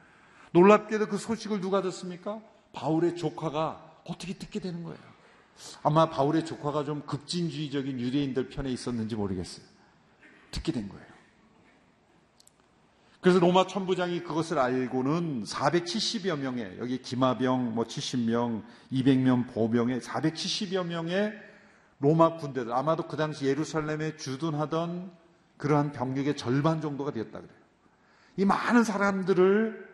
놀랍게도 0.49 1.09
그 1.09 1.19
소식을 1.19 1.61
누가 1.61 1.83
듣습니까? 1.83 2.41
바울의 2.73 3.17
조카가 3.17 4.01
어떻게 4.07 4.33
듣게 4.33 4.59
되는 4.59 4.83
거예요. 4.83 4.97
아마 5.83 6.09
바울의 6.09 6.43
조카가 6.43 6.83
좀 6.83 7.03
급진주의적인 7.05 7.99
유대인들 7.99 8.49
편에 8.49 8.71
있었는지 8.71 9.15
모르겠어요. 9.15 9.63
듣게 10.49 10.71
된 10.71 10.89
거예요. 10.89 11.05
그래서 13.25 13.39
로마 13.39 13.65
천부장이 13.65 14.21
그것을 14.21 14.59
알고는 14.59 15.45
470여 15.45 16.37
명의 16.37 16.77
여기 16.77 17.01
기마병 17.01 17.73
뭐 17.73 17.83
70명, 17.83 18.61
200명 18.91 19.51
보병의 19.51 20.01
470여 20.01 20.85
명의 20.85 21.33
로마 21.97 22.37
군대들 22.37 22.71
아마도 22.71 23.07
그 23.07 23.17
당시 23.17 23.47
예루살렘에 23.47 24.15
주둔하던 24.17 25.11
그러한 25.57 25.91
병력의 25.91 26.37
절반 26.37 26.81
정도가 26.81 27.13
되었다 27.13 27.41
그래요. 27.41 27.57
이 28.37 28.45
많은 28.45 28.83
사람들을 28.83 29.89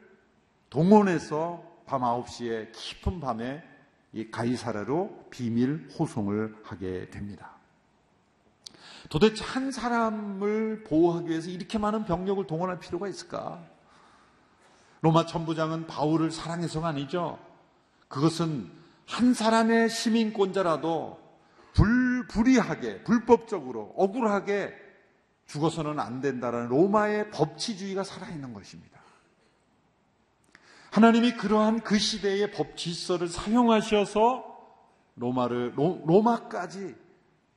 동원해서 0.70 1.63
밤 1.86 2.02
9시에 2.02 2.74
깊은 2.74 3.22
밤에 3.22 3.63
이 4.12 4.30
가이사라로 4.30 5.28
비밀 5.30 5.88
호송을 5.98 6.58
하게 6.63 7.10
됩니다. 7.10 7.61
도대체 9.12 9.43
한 9.43 9.74
사람을 9.74 10.86
보호하기 10.86 11.30
위해서 11.30 11.50
이렇게 11.50 11.78
많은 11.78 12.06
병력을 12.06 12.47
동원할 12.47 12.80
필요가 12.80 13.10
있을까? 13.10 13.62
로마 15.02 15.26
천부장은 15.26 15.86
바울을 15.86 16.32
사랑해서가 16.32 16.88
아니죠. 16.88 17.38
그것은 18.08 18.71
한 19.06 19.34
사람의 19.34 19.89
시민권자라도 19.89 21.19
불, 21.74 22.26
불이하게, 22.28 23.04
불법적으로, 23.04 23.93
억울하게 23.97 24.74
죽어서는 25.45 26.00
안 26.00 26.21
된다라는 26.21 26.69
로마의 26.69 27.32
법치주의가 27.32 28.06
살아있는 28.06 28.54
것입니다. 28.54 29.02
하나님이 30.91 31.34
그러한 31.34 31.82
그 31.82 32.00
시대의 32.00 32.52
법 32.52 32.78
질서를 32.78 33.28
사용하셔서 33.28 34.45
로마를, 35.15 35.74
로, 35.76 36.02
로마까지 36.06 37.00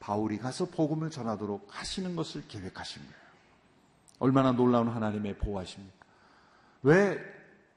바울이 0.05 0.39
가서 0.39 0.67
복음을 0.67 1.11
전하도록 1.11 1.69
하시는 1.71 2.15
것을 2.15 2.45
계획하신 2.47 3.03
거예요. 3.03 3.17
얼마나 4.19 4.53
놀라운 4.53 4.89
하나님의 4.89 5.39
보호하십니까? 5.39 6.07
왜 6.83 7.19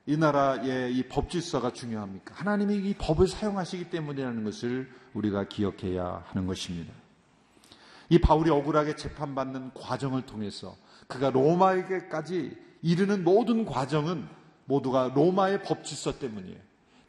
이 0.09 0.15
나라의 0.15 0.95
이 0.95 1.03
법 1.09 1.29
질서가 1.29 1.73
중요합니까? 1.73 2.33
하나님이 2.33 2.77
이 2.77 2.93
법을 2.93 3.27
사용하시기 3.27 3.89
때문이라는 3.89 4.45
것을 4.45 4.89
우리가 5.13 5.49
기억해야 5.49 6.23
하는 6.27 6.47
것입니다. 6.47 6.93
이 8.07 8.17
바울이 8.17 8.49
억울하게 8.49 8.95
재판받는 8.95 9.73
과정을 9.73 10.25
통해서 10.25 10.77
그가 11.07 11.29
로마에게까지 11.29 12.57
이르는 12.81 13.25
모든 13.25 13.65
과정은 13.65 14.29
모두가 14.63 15.11
로마의 15.13 15.63
법 15.63 15.83
질서 15.83 16.17
때문이에요. 16.19 16.59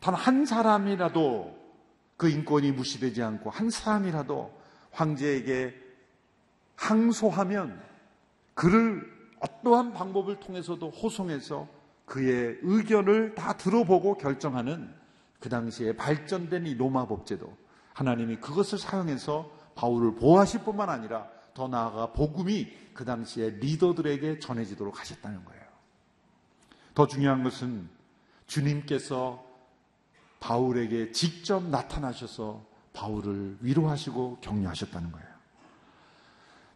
단 0.01 0.15
한 0.15 0.45
사람이라도 0.45 1.57
그 2.17 2.29
인권이 2.29 2.73
무시되지 2.73 3.23
않고 3.23 3.51
한 3.51 3.71
사람이라도 3.71 4.58
황제에게 4.99 5.75
항소하면 6.75 7.81
그를 8.55 9.07
어떠한 9.41 9.93
방법을 9.93 10.41
통해서도 10.41 10.91
호송해서 10.91 11.69
그의 12.05 12.59
의견을 12.63 13.35
다 13.35 13.57
들어보고 13.57 14.19
결정하는 14.19 14.93
그 15.39 15.49
당시에 15.49 15.95
발전된 15.95 16.67
이 16.67 16.75
로마 16.75 17.07
법제도 17.07 17.57
하나님이 17.95 18.37
그것을 18.37 18.79
사용해서 18.79 19.51
바울을 19.77 20.17
보호하실 20.17 20.65
뿐만 20.65 20.89
아니라 20.89 21.29
더 21.55 21.69
나아가 21.69 22.13
복음이 22.13 22.73
그 22.95 23.05
당시에 23.05 23.51
리더들에게 23.51 24.41
전해지도록 24.41 24.99
하셨다는 24.99 25.45
거예요. 25.45 25.63
더 26.95 27.07
중요한 27.07 27.45
것은 27.45 27.89
주님께서 28.47 29.45
바울에게 30.41 31.13
직접 31.13 31.63
나타나셔서 31.65 32.65
바울을 32.99 33.59
위로하시고 33.61 34.39
격려하셨다는 34.41 35.13
거예요. 35.13 35.29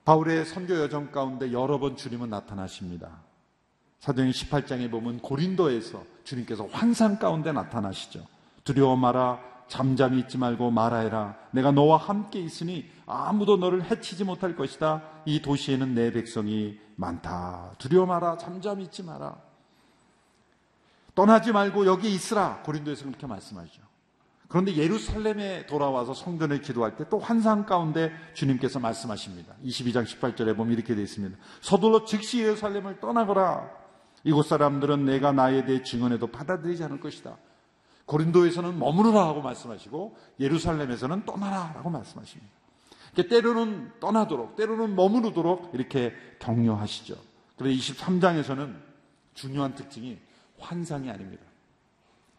바울의 0.04 0.46
선교 0.46 0.78
여정 0.78 1.10
가운데 1.10 1.52
여러 1.52 1.78
번 1.78 1.96
주님은 1.96 2.30
나타나십니다. 2.30 3.08
사도행 3.98 4.30
18장에 4.30 4.90
보면 4.90 5.20
고린도에서 5.20 6.04
주님께서 6.24 6.66
환상 6.72 7.18
가운데 7.18 7.52
나타나시죠. 7.52 8.24
두려워 8.64 8.96
마라, 8.96 9.40
잠잠히 9.68 10.20
있지 10.20 10.38
말고 10.38 10.70
말하여라. 10.70 11.36
내가 11.52 11.70
너와 11.72 11.96
함께 11.98 12.40
있으니 12.40 12.88
아무도 13.06 13.56
너를 13.56 13.90
해치지 13.90 14.24
못할 14.24 14.56
것이다. 14.56 15.02
이 15.24 15.40
도시에는 15.40 15.94
내 15.94 16.12
백성이 16.12 16.78
많다. 16.96 17.74
두려워 17.78 18.06
마라, 18.06 18.38
잠잠히 18.38 18.84
있지 18.84 19.02
마라. 19.02 19.36
떠나지 21.14 21.52
말고 21.52 21.86
여기 21.86 22.12
있으라. 22.12 22.62
고린도에서 22.62 23.04
그렇게 23.04 23.26
말씀하죠. 23.26 23.91
그런데 24.52 24.76
예루살렘에 24.76 25.64
돌아와서 25.64 26.12
성전을 26.12 26.60
기도할 26.60 26.94
때 26.94 27.04
또 27.08 27.18
환상 27.18 27.64
가운데 27.64 28.12
주님께서 28.34 28.78
말씀하십니다. 28.80 29.54
22장 29.64 30.04
18절에 30.04 30.54
보면 30.54 30.74
이렇게 30.74 30.94
되어 30.94 31.02
있습니다. 31.04 31.36
서둘러 31.62 32.04
즉시 32.04 32.40
예루살렘을 32.40 33.00
떠나거라. 33.00 33.70
이곳 34.24 34.46
사람들은 34.46 35.06
내가 35.06 35.32
나에 35.32 35.64
대해 35.64 35.82
증언해도 35.82 36.26
받아들이지 36.26 36.84
않을 36.84 37.00
것이다. 37.00 37.36
고린도에서는 38.04 38.78
머무르라 38.78 39.26
하고 39.26 39.40
말씀하시고 39.40 40.16
예루살렘에서는 40.38 41.24
떠나라 41.24 41.72
라고 41.74 41.88
말씀하십니다. 41.88 42.52
때로는 43.28 43.92
떠나도록, 44.00 44.56
때로는 44.56 44.94
머무르도록 44.94 45.70
이렇게 45.72 46.14
격려하시죠. 46.38 47.16
그런데 47.56 47.76
23장에서는 47.78 48.76
중요한 49.32 49.74
특징이 49.74 50.18
환상이 50.58 51.10
아닙니다. 51.10 51.42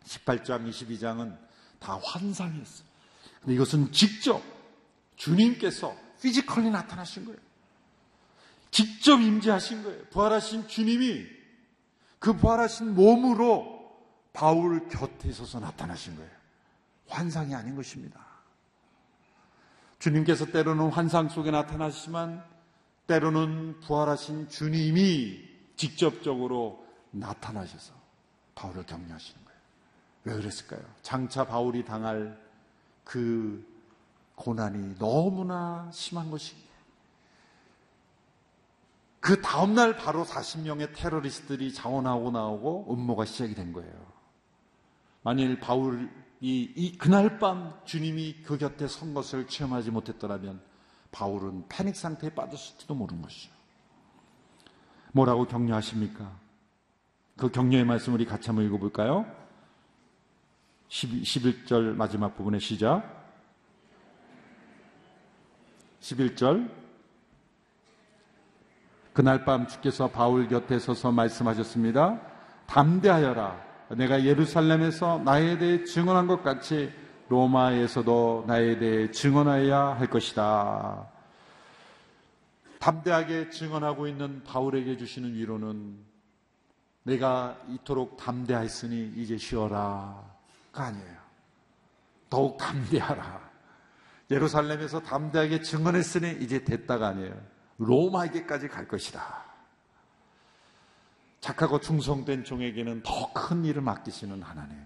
18장, 0.04 0.70
22장은 0.70 1.53
다 1.84 2.00
환상이었어요. 2.02 2.88
근데 3.42 3.56
이것은 3.56 3.92
직접 3.92 4.42
주님께서 5.18 5.96
physically 6.22 6.70
나타나신 6.70 7.26
거예요. 7.26 7.40
직접 8.72 9.20
임재하신 9.20 9.84
거예요. 9.84 10.06
부활하신 10.06 10.68
주님이 10.68 11.26
그 12.20 12.34
부활하신 12.34 12.96
몸으로 12.96 13.74
바울 14.32 14.88
곁에 14.88 15.32
서서 15.32 15.60
나타나신 15.60 16.16
거예요. 16.16 16.32
환상이 17.08 17.54
아닌 17.54 17.76
것입니다. 17.76 18.20
주님께서 20.00 20.48
때로는 20.48 20.90
환상 20.90 21.30
속에 21.30 21.52
나타나시지만 21.52 22.44
때로는 23.08 23.82
부활하신 23.82 24.50
주님이 24.50 25.50
직접적으로 25.76 26.86
나타나셔서 27.12 27.94
바울을 28.56 28.86
격려하시는 28.86 29.43
왜 30.24 30.34
그랬을까요? 30.34 30.82
장차 31.02 31.46
바울이 31.46 31.84
당할 31.84 32.40
그 33.04 33.66
고난이 34.36 34.98
너무나 34.98 35.90
심한 35.92 36.32
것이. 36.32 36.56
그 39.20 39.42
다음날 39.42 39.96
바로 39.96 40.26
40명의 40.26 40.94
테러리스트들이 40.94 41.74
자원하고 41.74 42.32
나오고 42.32 42.94
음모가 42.94 43.26
시작이 43.26 43.56
된 43.56 43.72
거예요. 43.72 43.94
만일 45.22 45.60
바울이 45.60 46.10
이, 46.42 46.98
그날 46.98 47.40
밤 47.40 47.74
주님이 47.86 48.42
그 48.44 48.58
곁에 48.58 48.88
선 48.90 49.14
것을 49.14 49.48
체험하지 49.48 49.92
못했더라면 49.92 50.62
바울은 51.14 51.70
패닉 51.70 51.96
상태에 51.96 52.32
빠졌을지도 52.32 52.94
모르는 52.96 53.22
것이죠. 53.22 53.50
뭐라고 55.14 55.46
격려하십니까? 55.48 56.38
그 57.38 57.50
격려의 57.50 57.86
말씀 57.86 58.14
우리 58.14 58.26
같이 58.26 58.48
한번 58.48 58.66
읽어볼까요? 58.66 59.26
11절 61.08 61.96
마지막 61.96 62.36
부분의 62.36 62.60
시작. 62.60 63.04
11절. 66.02 66.70
그날 69.14 69.46
밤 69.46 69.68
주께서 69.68 70.10
바울 70.10 70.48
곁에 70.48 70.80
서서 70.80 71.12
말씀하셨습니다. 71.12 72.20
담대하여라. 72.66 73.74
내가 73.98 74.26
예루살렘에서 74.26 75.20
나에 75.20 75.58
대해 75.58 75.84
증언한 75.84 76.28
것 76.28 76.42
같이 76.44 76.92
로마에서도 77.30 78.46
나에 78.48 78.80
대해 78.80 79.12
증언하여야 79.12 80.00
할 80.00 80.10
것이다. 80.10 81.08
담대하게 82.80 83.50
증언하고 83.50 84.08
있는 84.08 84.44
바울에게 84.44 84.98
주시는 84.98 85.36
위로는 85.36 85.98
내가 87.04 87.58
이토록 87.70 88.18
담대하였으니 88.18 89.14
이제 89.16 89.38
쉬어라가 89.38 90.33
아니에요. 90.74 91.18
더욱 92.30 92.58
담대하라. 92.58 93.52
예루살렘에서 94.32 95.02
담대하게 95.02 95.62
증언했으니 95.62 96.44
이제 96.44 96.64
됐다가 96.64 97.10
아니에요. 97.10 97.40
로마에게까지 97.78 98.68
갈 98.68 98.88
것이다. 98.88 99.44
착하고 101.40 101.80
충성된 101.80 102.44
종에게는 102.46 103.04
더 103.04 103.34
큰 103.34 103.66
일을 103.66 103.82
맡기시는 103.82 104.42
하나님. 104.42 104.78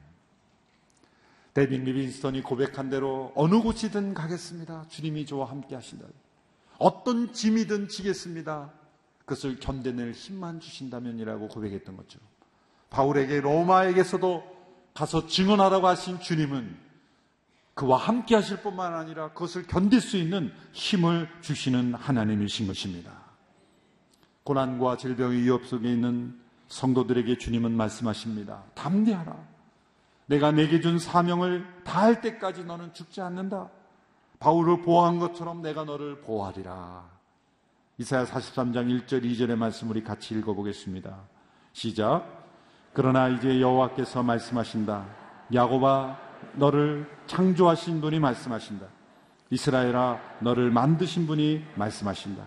데빈 1.53 1.83
리빈스턴이 1.83 2.41
고백한 2.43 2.89
대로 2.89 3.31
어느 3.35 3.61
곳이든 3.61 4.13
가겠습니다. 4.13 4.85
주님이 4.89 5.25
저와 5.25 5.49
함께 5.49 5.75
하신다. 5.75 6.05
어떤 6.79 7.33
짐이든 7.33 7.87
지겠습니다. 7.87 8.71
그것을 9.19 9.59
견뎌낼 9.59 10.11
힘만 10.11 10.59
주신다면이라고 10.59 11.47
고백했던 11.49 11.97
거죠. 11.97 12.19
바울에게 12.89 13.41
로마에게서도 13.41 14.56
가서 14.97 15.27
증언하라고 15.27 15.85
하신 15.85 16.19
주님은 16.21 16.75
그와 17.75 17.99
함께 17.99 18.33
하실 18.33 18.57
뿐만 18.63 18.95
아니라 18.95 19.31
그것을 19.31 19.67
견딜 19.67 20.01
수 20.01 20.17
있는 20.17 20.51
힘을 20.73 21.29
주시는 21.41 21.93
하나님이신 21.93 22.65
것입니다. 22.65 23.11
고난과 24.41 24.97
질병의 24.97 25.43
위협 25.43 25.67
속에 25.67 25.91
있는 25.91 26.39
성도들에게 26.69 27.37
주님은 27.37 27.73
말씀하십니다. 27.73 28.63
담대하라. 28.73 29.37
내가 30.25 30.51
내게 30.51 30.81
준 30.81 30.97
사명을 30.97 31.83
다할 31.83 32.21
때까지 32.21 32.63
너는 32.63 32.91
죽지 32.95 33.21
않는다. 33.21 33.69
바울을 34.39 34.81
보호한 34.81 35.19
것처럼 35.19 35.61
내가 35.61 35.83
너를 35.83 36.21
보호하리라. 36.21 37.07
이사야 37.99 38.25
43장 38.25 39.05
1절 39.05 39.23
2절의 39.23 39.57
말씀 39.57 39.91
우리 39.91 40.03
같이 40.03 40.33
읽어보겠습니다. 40.33 41.21
시작. 41.73 42.36
그러나 42.97 43.27
이제 43.29 43.61
여호와께서 43.61 44.23
말씀하신다. 44.23 45.05
야고바 45.53 46.17
너를 46.53 47.07
창조하신 47.27 48.01
분이 48.01 48.19
말씀하신다. 48.19 48.87
이스라엘아 49.51 50.19
너를 50.39 50.71
만드신 50.71 51.27
분이 51.27 51.63
말씀하신다. 51.75 52.41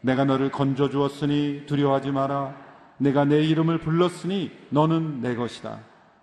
내가 0.00 0.24
너를 0.24 0.50
건져 0.50 0.90
주었으니 0.90 1.66
두려워하지 1.66 2.10
마라. 2.10 2.56
내가 2.98 3.24
내 3.24 3.44
이름을 3.44 3.78
불렀으니 3.78 4.50
너는 4.70 5.20
내 5.20 5.36
것이다. 5.36 5.78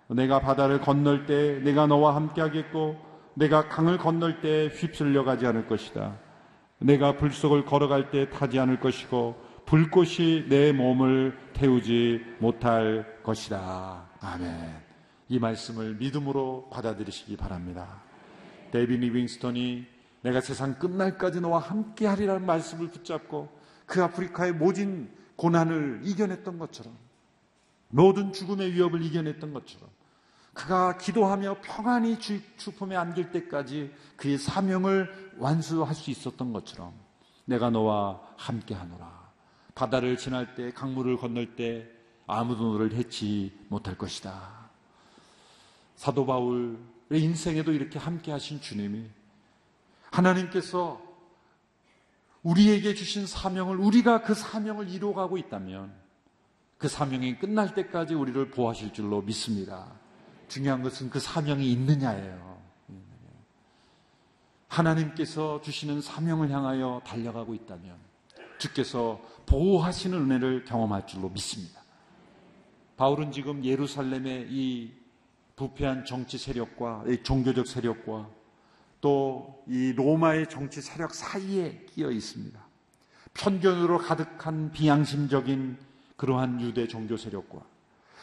내가 0.08 0.40
바다를 0.40 0.78
건널 0.82 1.24
때 1.24 1.58
내가 1.64 1.86
너와 1.86 2.14
함께 2.14 2.42
하겠고 2.42 3.00
내가 3.32 3.70
강을 3.70 3.96
건널 3.96 4.42
때 4.42 4.68
휩쓸려 4.68 5.24
가지 5.24 5.46
않을 5.46 5.66
것이다. 5.66 6.12
내가 6.76 7.16
불 7.16 7.32
속을 7.32 7.64
걸어갈 7.64 8.10
때 8.10 8.28
타지 8.28 8.58
않을 8.58 8.80
것이고 8.80 9.34
불꽃이 9.72 10.50
내 10.50 10.70
몸을 10.70 11.34
태우지 11.54 12.22
못할 12.40 13.22
것이다. 13.22 14.06
아멘. 14.20 14.82
이 15.30 15.38
말씀을 15.38 15.94
믿음으로 15.94 16.68
받아들이시기 16.70 17.38
바랍니다. 17.38 18.02
데이빗 18.70 18.98
리빙스턴이 18.98 19.86
내가 20.20 20.42
세상 20.42 20.78
끝날까지 20.78 21.40
너와 21.40 21.58
함께 21.60 22.06
하리라는 22.06 22.44
말씀을 22.44 22.90
붙잡고 22.90 23.48
그 23.86 24.02
아프리카의 24.02 24.52
모진 24.52 25.10
고난을 25.36 26.02
이겨냈던 26.04 26.58
것처럼 26.58 26.94
모든 27.88 28.34
죽음의 28.34 28.74
위협을 28.74 29.00
이겨냈던 29.02 29.54
것처럼 29.54 29.88
그가 30.52 30.98
기도하며 30.98 31.62
평안히 31.62 32.18
주품에 32.18 32.94
안길 32.94 33.30
때까지 33.30 33.90
그의 34.16 34.36
사명을 34.36 35.32
완수할 35.38 35.94
수 35.94 36.10
있었던 36.10 36.52
것처럼 36.52 36.92
내가 37.46 37.70
너와 37.70 38.20
함께 38.36 38.74
하노라. 38.74 39.21
바다를 39.74 40.16
지날 40.16 40.54
때, 40.54 40.72
강물을 40.72 41.16
건널 41.16 41.56
때 41.56 41.88
아무도 42.26 42.72
너를 42.72 42.94
해치 42.94 43.52
못할 43.68 43.96
것이다. 43.96 44.70
사도 45.96 46.26
바울의 46.26 46.78
인생에도 47.12 47.72
이렇게 47.72 47.98
함께 47.98 48.32
하신 48.32 48.60
주님이 48.60 49.06
하나님께서 50.10 51.00
우리에게 52.42 52.94
주신 52.94 53.26
사명을 53.26 53.76
우리가 53.76 54.22
그 54.22 54.34
사명을 54.34 54.88
이루어가고 54.88 55.38
있다면 55.38 55.92
그 56.76 56.88
사명이 56.88 57.38
끝날 57.38 57.74
때까지 57.74 58.14
우리를 58.14 58.50
보호하실 58.50 58.92
줄로 58.92 59.22
믿습니다. 59.22 59.92
중요한 60.48 60.82
것은 60.82 61.08
그 61.08 61.20
사명이 61.20 61.70
있느냐예요. 61.70 62.60
하나님께서 64.66 65.60
주시는 65.60 66.00
사명을 66.00 66.50
향하여 66.50 67.00
달려가고 67.04 67.54
있다면 67.54 67.96
주께서 68.58 69.20
보호하시는 69.46 70.18
은혜를 70.18 70.64
경험할 70.64 71.06
줄로 71.06 71.28
믿습니다. 71.28 71.82
바울은 72.96 73.32
지금 73.32 73.64
예루살렘의 73.64 74.46
이 74.50 74.92
부패한 75.56 76.04
정치 76.04 76.38
세력과 76.38 77.04
종교적 77.22 77.66
세력과 77.66 78.28
또 79.00 79.52
이 79.66 79.92
로마의 79.92 80.48
정치 80.48 80.80
세력 80.80 81.14
사이에 81.14 81.86
끼어 81.86 82.10
있습니다. 82.10 82.60
편견으로 83.34 83.98
가득한 83.98 84.72
비양심적인 84.72 85.78
그러한 86.16 86.60
유대 86.60 86.86
종교 86.86 87.16
세력과 87.16 87.64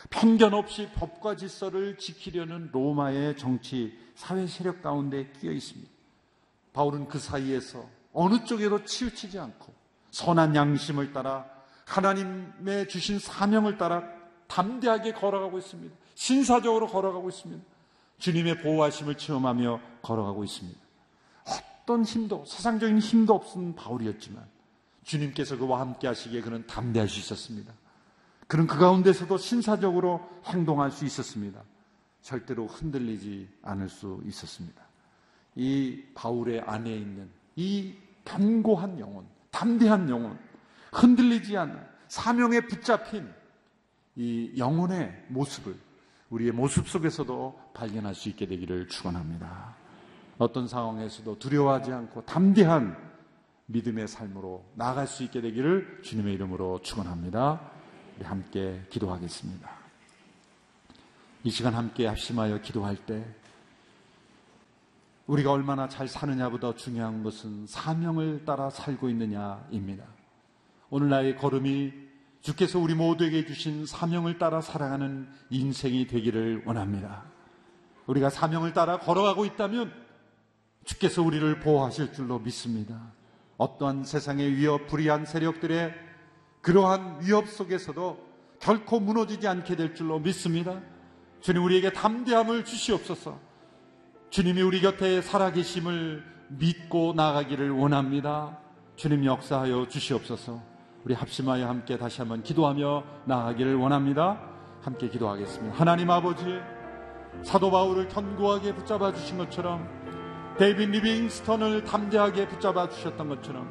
편견 0.10 0.54
없이 0.54 0.90
법과 0.94 1.36
질서를 1.36 1.98
지키려는 1.98 2.70
로마의 2.72 3.38
정치 3.38 3.98
사회 4.16 4.46
세력 4.48 4.82
가운데 4.82 5.32
끼어 5.40 5.52
있습니다. 5.52 5.90
바울은 6.74 7.08
그 7.08 7.20
사이에서 7.20 7.90
어느 8.14 8.44
쪽에도 8.46 8.84
치우치지 8.84 9.40
않고 9.40 9.74
선한 10.12 10.56
양심을 10.56 11.14
따라 11.14 11.46
하나님의 11.86 12.88
주신 12.88 13.20
사명을 13.20 13.78
따라 13.78 14.04
담대하게 14.48 15.14
걸어가고 15.14 15.58
있습니다. 15.58 15.96
신사적으로 16.16 16.88
걸어가고 16.88 17.30
있습니다. 17.30 17.64
주님의 18.18 18.62
보호하심을 18.62 19.16
체험하며 19.16 19.82
걸어가고 20.02 20.44
있습니다. 20.44 20.80
어떤 21.46 22.04
힘도, 22.04 22.44
세상적인 22.46 23.00
힘도 23.00 23.34
없은 23.34 23.76
바울이었지만 23.76 24.46
주님께서 25.04 25.58
그와 25.58 25.80
함께 25.80 26.08
하시기에 26.08 26.42
그는 26.42 26.68
담대할 26.68 27.08
수 27.08 27.20
있었습니다. 27.20 27.74
그는 28.48 28.68
그 28.68 28.78
가운데서도 28.78 29.38
신사적으로 29.38 30.28
행동할 30.46 30.92
수 30.92 31.06
있었습니다. 31.06 31.64
절대로 32.22 32.68
흔들리지 32.68 33.48
않을 33.62 33.90
수 33.90 34.22
있었습니다. 34.26 34.82
이 35.56 36.04
바울의 36.14 36.62
안에 36.62 36.94
있는 36.94 37.30
이 37.56 37.94
견고한 38.26 39.00
영혼, 39.00 39.26
담대한 39.52 40.10
영혼, 40.10 40.38
흔들리지 40.92 41.58
않는 41.58 41.80
사명에 42.08 42.62
붙잡힌 42.62 43.32
이 44.16 44.54
영혼의 44.58 45.26
모습을 45.30 45.76
우리의 46.30 46.52
모습 46.52 46.88
속에서도 46.88 47.72
발견할 47.74 48.14
수 48.16 48.30
있게 48.30 48.46
되기를 48.46 48.88
축원합니다. 48.88 49.76
어떤 50.38 50.68
상황에서도 50.68 51.40
두려워하지 51.40 51.92
않고 51.92 52.26
담대한 52.26 52.98
믿음의 53.66 54.08
삶으로 54.08 54.66
나아갈 54.76 55.06
수 55.06 55.24
있게 55.24 55.42
되기를 55.42 56.02
주님의 56.04 56.34
이름으로 56.34 56.82
축원합니다. 56.82 57.62
우리 58.18 58.26
함께 58.26 58.82
기도하겠습니다. 58.90 59.70
이 61.44 61.50
시간 61.50 61.74
함께 61.74 62.08
합심하여 62.08 62.62
기도할 62.62 62.98
때 62.98 63.26
우리가 65.30 65.52
얼마나 65.52 65.88
잘 65.88 66.08
사느냐보다 66.08 66.74
중요한 66.74 67.22
것은 67.22 67.68
사명을 67.68 68.46
따라 68.46 68.72
살고 68.72 69.10
있느냐입니다. 69.10 70.04
오늘 70.90 71.10
나의 71.10 71.36
걸음이 71.36 71.94
주께서 72.42 72.80
우리 72.80 72.96
모두에게 72.96 73.46
주신 73.46 73.86
사명을 73.86 74.40
따라 74.40 74.60
살아가는 74.60 75.30
인생이 75.52 76.08
되기를 76.08 76.64
원합니다. 76.66 77.26
우리가 78.08 78.32
사명을 78.32 78.74
따라 78.74 78.98
걸어가고 78.98 79.46
있다면 79.46 79.94
주께서 80.84 81.22
우리를 81.22 81.60
보호하실 81.60 82.12
줄로 82.14 82.40
믿습니다. 82.40 83.12
어떠한 83.58 84.06
세상의 84.06 84.56
위협, 84.56 84.88
불의한 84.88 85.28
세력들의 85.28 85.94
그러한 86.62 87.20
위협 87.22 87.48
속에서도 87.50 88.18
결코 88.60 89.00
무너지지 89.00 89.48
않게 89.48 89.76
될 89.76 89.94
줄로 89.94 90.18
믿습니다. 90.18 90.82
주님 91.42 91.64
우리에게 91.64 91.94
담대함을 91.94 92.66
주시옵소서. 92.66 93.49
주님이 94.30 94.62
우리 94.62 94.80
곁에 94.80 95.24
살아계심을 95.24 96.24
믿고 96.50 97.14
나가기를 97.16 97.72
원합니다. 97.72 98.60
주님 98.96 99.26
역사하여 99.26 99.88
주시옵소서. 99.88 100.62
우리 101.04 101.16
합심하여 101.16 101.68
함께 101.68 101.98
다시 101.98 102.22
한번 102.22 102.44
기도하며 102.44 103.04
나아가기를 103.26 103.76
원합니다. 103.76 104.40
함께 104.84 105.10
기도하겠습니다. 105.10 105.76
하나님 105.76 106.12
아버지, 106.12 106.46
사도 107.42 107.72
바울을 107.72 108.08
견고하게 108.10 108.76
붙잡아 108.76 109.14
주신 109.14 109.40
것처럼 109.40 109.90
데이빗 110.60 110.92
리빙스턴을 110.92 111.84
담대하게 111.84 112.50
붙잡아 112.50 112.90
주셨던 112.90 113.30
것처럼 113.30 113.68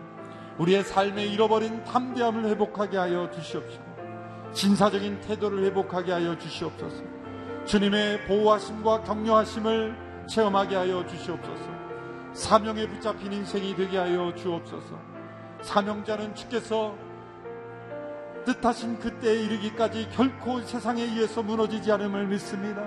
우리의 0.59 0.83
삶에 0.83 1.25
잃어버린 1.27 1.85
담대함을 1.85 2.47
회복하게 2.47 2.97
하여 2.97 3.31
주시옵시고 3.31 3.85
전사적인 4.55 5.21
태도를 5.21 5.62
회복하게 5.66 6.11
하여 6.11 6.37
주시옵소서. 6.37 7.05
주님의 7.64 8.27
보호하심과 8.27 9.05
격려하심을 9.05 10.08
체험하게 10.29 10.77
하여 10.77 11.07
주시옵소서. 11.07 11.79
사명에 12.33 12.87
붙잡힌 12.87 13.33
인생이 13.33 13.75
되게 13.75 13.99
하여 13.99 14.33
주옵소서. 14.35 14.95
사명자는 15.62 16.35
주께서 16.35 16.95
뜻하신 18.45 18.99
그때에 18.99 19.43
이르기까지 19.43 20.09
결코 20.12 20.61
세상에 20.61 21.03
의해서 21.03 21.43
무너지지 21.43 21.91
않음을 21.93 22.27
믿습니다. 22.29 22.83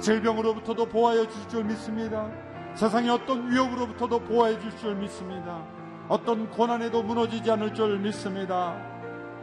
질병으로부터도 0.00 0.86
보호하여 0.86 1.28
주실 1.28 1.48
줄 1.48 1.64
믿습니다. 1.64 2.30
세상의 2.74 3.10
어떤 3.10 3.50
위협으로부터도 3.50 4.20
보호해 4.20 4.58
주실 4.60 4.78
줄 4.78 4.94
믿습니다. 4.96 5.64
어떤 6.08 6.48
고난에도 6.50 7.02
무너지지 7.02 7.50
않을 7.50 7.74
줄 7.74 7.98
믿습니다. 7.98 8.76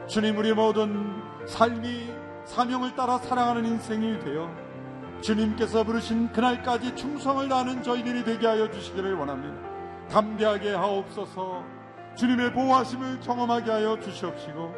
주님 0.07 0.37
우리 0.37 0.53
모든 0.53 1.21
삶이 1.47 2.13
사명을 2.45 2.95
따라 2.95 3.17
살아가는 3.17 3.65
인생이 3.65 4.19
되어 4.19 4.49
주님께서 5.23 5.85
부르신 5.85 6.33
그날까지 6.33 6.97
충성을 6.97 7.47
다하는 7.47 7.81
저희들이 7.81 8.25
되게 8.25 8.45
하여 8.45 8.69
주시기를 8.69 9.15
원합니다. 9.15 9.55
담대하게 10.09 10.73
하옵소서 10.73 11.63
주님의 12.15 12.51
보호하심을 12.51 13.21
경험하게 13.21 13.71
하여 13.71 13.97
주시옵시고 14.01 14.75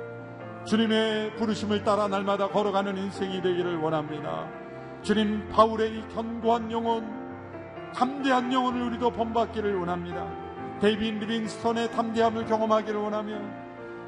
주님의 0.68 1.36
부르심을 1.38 1.84
따라 1.84 2.08
날마다 2.08 2.48
걸어가는 2.48 2.96
인생이 2.96 3.42
되기를 3.42 3.78
원합니다. 3.78 4.48
주님 5.02 5.50
바울의 5.50 5.98
이 5.98 6.08
견고한 6.14 6.72
영혼 6.72 7.92
담대한 7.96 8.54
영혼을 8.54 8.84
우리도 8.84 9.12
본받기를 9.12 9.76
원합니다. 9.76 10.28
데이빗 10.80 11.20
리빙스턴의 11.20 11.92
담대함을 11.92 12.46
경험하기를 12.46 13.00
원하며 13.00 13.42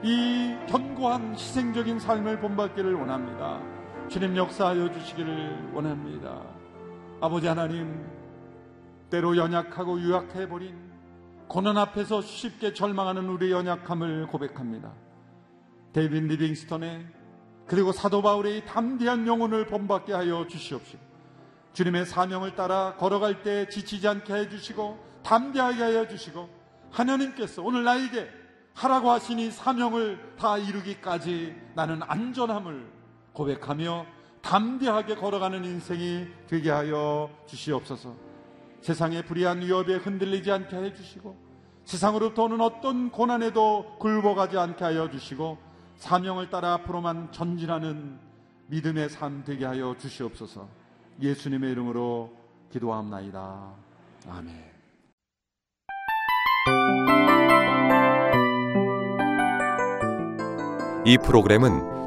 이 0.04 0.56
견고한 0.68 1.34
희생적인 1.34 2.00
삶을 2.00 2.40
본받기를 2.42 2.94
원합니다. 2.94 3.60
주님 4.10 4.38
역사하여 4.38 4.90
주시기를 4.94 5.74
원합니다. 5.74 6.42
아버지 7.20 7.46
하나님, 7.46 8.06
때로 9.10 9.36
연약하고 9.36 10.00
유약해버린 10.00 10.78
고난 11.50 11.78
앞에서 11.78 12.22
쉽게 12.22 12.74
절망하는 12.74 13.28
우리의 13.28 13.52
연약함을 13.52 14.28
고백합니다. 14.28 14.94
데이빗 15.92 16.28
리빙스턴의 16.28 17.06
그리고 17.66 17.92
사도 17.92 18.22
바울의 18.22 18.66
담대한 18.66 19.28
영혼을 19.28 19.66
본받게 19.66 20.14
하여 20.14 20.48
주시옵시고 20.48 21.04
주님의 21.74 22.06
사명을 22.06 22.56
따라 22.56 22.96
걸어갈 22.96 23.44
때 23.44 23.68
지치지 23.68 24.08
않게 24.08 24.34
해주시고 24.34 25.22
담대하게 25.24 25.84
하여 25.84 26.08
주시고 26.08 26.48
하나님께서 26.92 27.62
오늘 27.62 27.84
나에게 27.84 28.30
하라고 28.74 29.12
하신 29.12 29.45
이 29.45 29.52
사명을 29.52 30.36
다 30.40 30.58
이루기까지 30.58 31.56
나는 31.76 32.02
안전함을 32.04 32.97
고백하며 33.38 34.06
담대하게 34.42 35.16
걸어가는 35.16 35.64
인생이 35.64 36.26
되게 36.48 36.72
하여 36.72 37.30
주시옵소서. 37.46 38.16
세상의 38.82 39.26
불의한 39.26 39.62
위협에 39.62 39.96
흔들리지 39.96 40.52
않게 40.52 40.76
해 40.76 40.94
주시고 40.94 41.38
세상으로부터 41.86 42.44
오는 42.44 42.62
어떤 42.62 43.12
고난에도 43.12 43.98
굴복하지 44.00 44.58
않게 44.58 44.84
하여 44.84 45.10
주시고 45.10 45.58
사명을 45.98 46.50
따라 46.50 46.74
앞으로만 46.74 47.32
전진하는 47.32 48.20
믿음의 48.68 49.10
삶 49.10 49.44
되게 49.46 49.66
하여 49.66 49.96
주시옵소서. 49.98 50.68
예수님의 51.22 51.72
이름으로 51.72 52.32
기도합나이다. 52.72 53.72
아멘. 54.30 54.68
이 61.06 61.18
프로그램은 61.20 61.97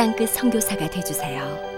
땅끝 0.00 0.30
성교사가 0.30 0.88
되주세요 0.88 1.69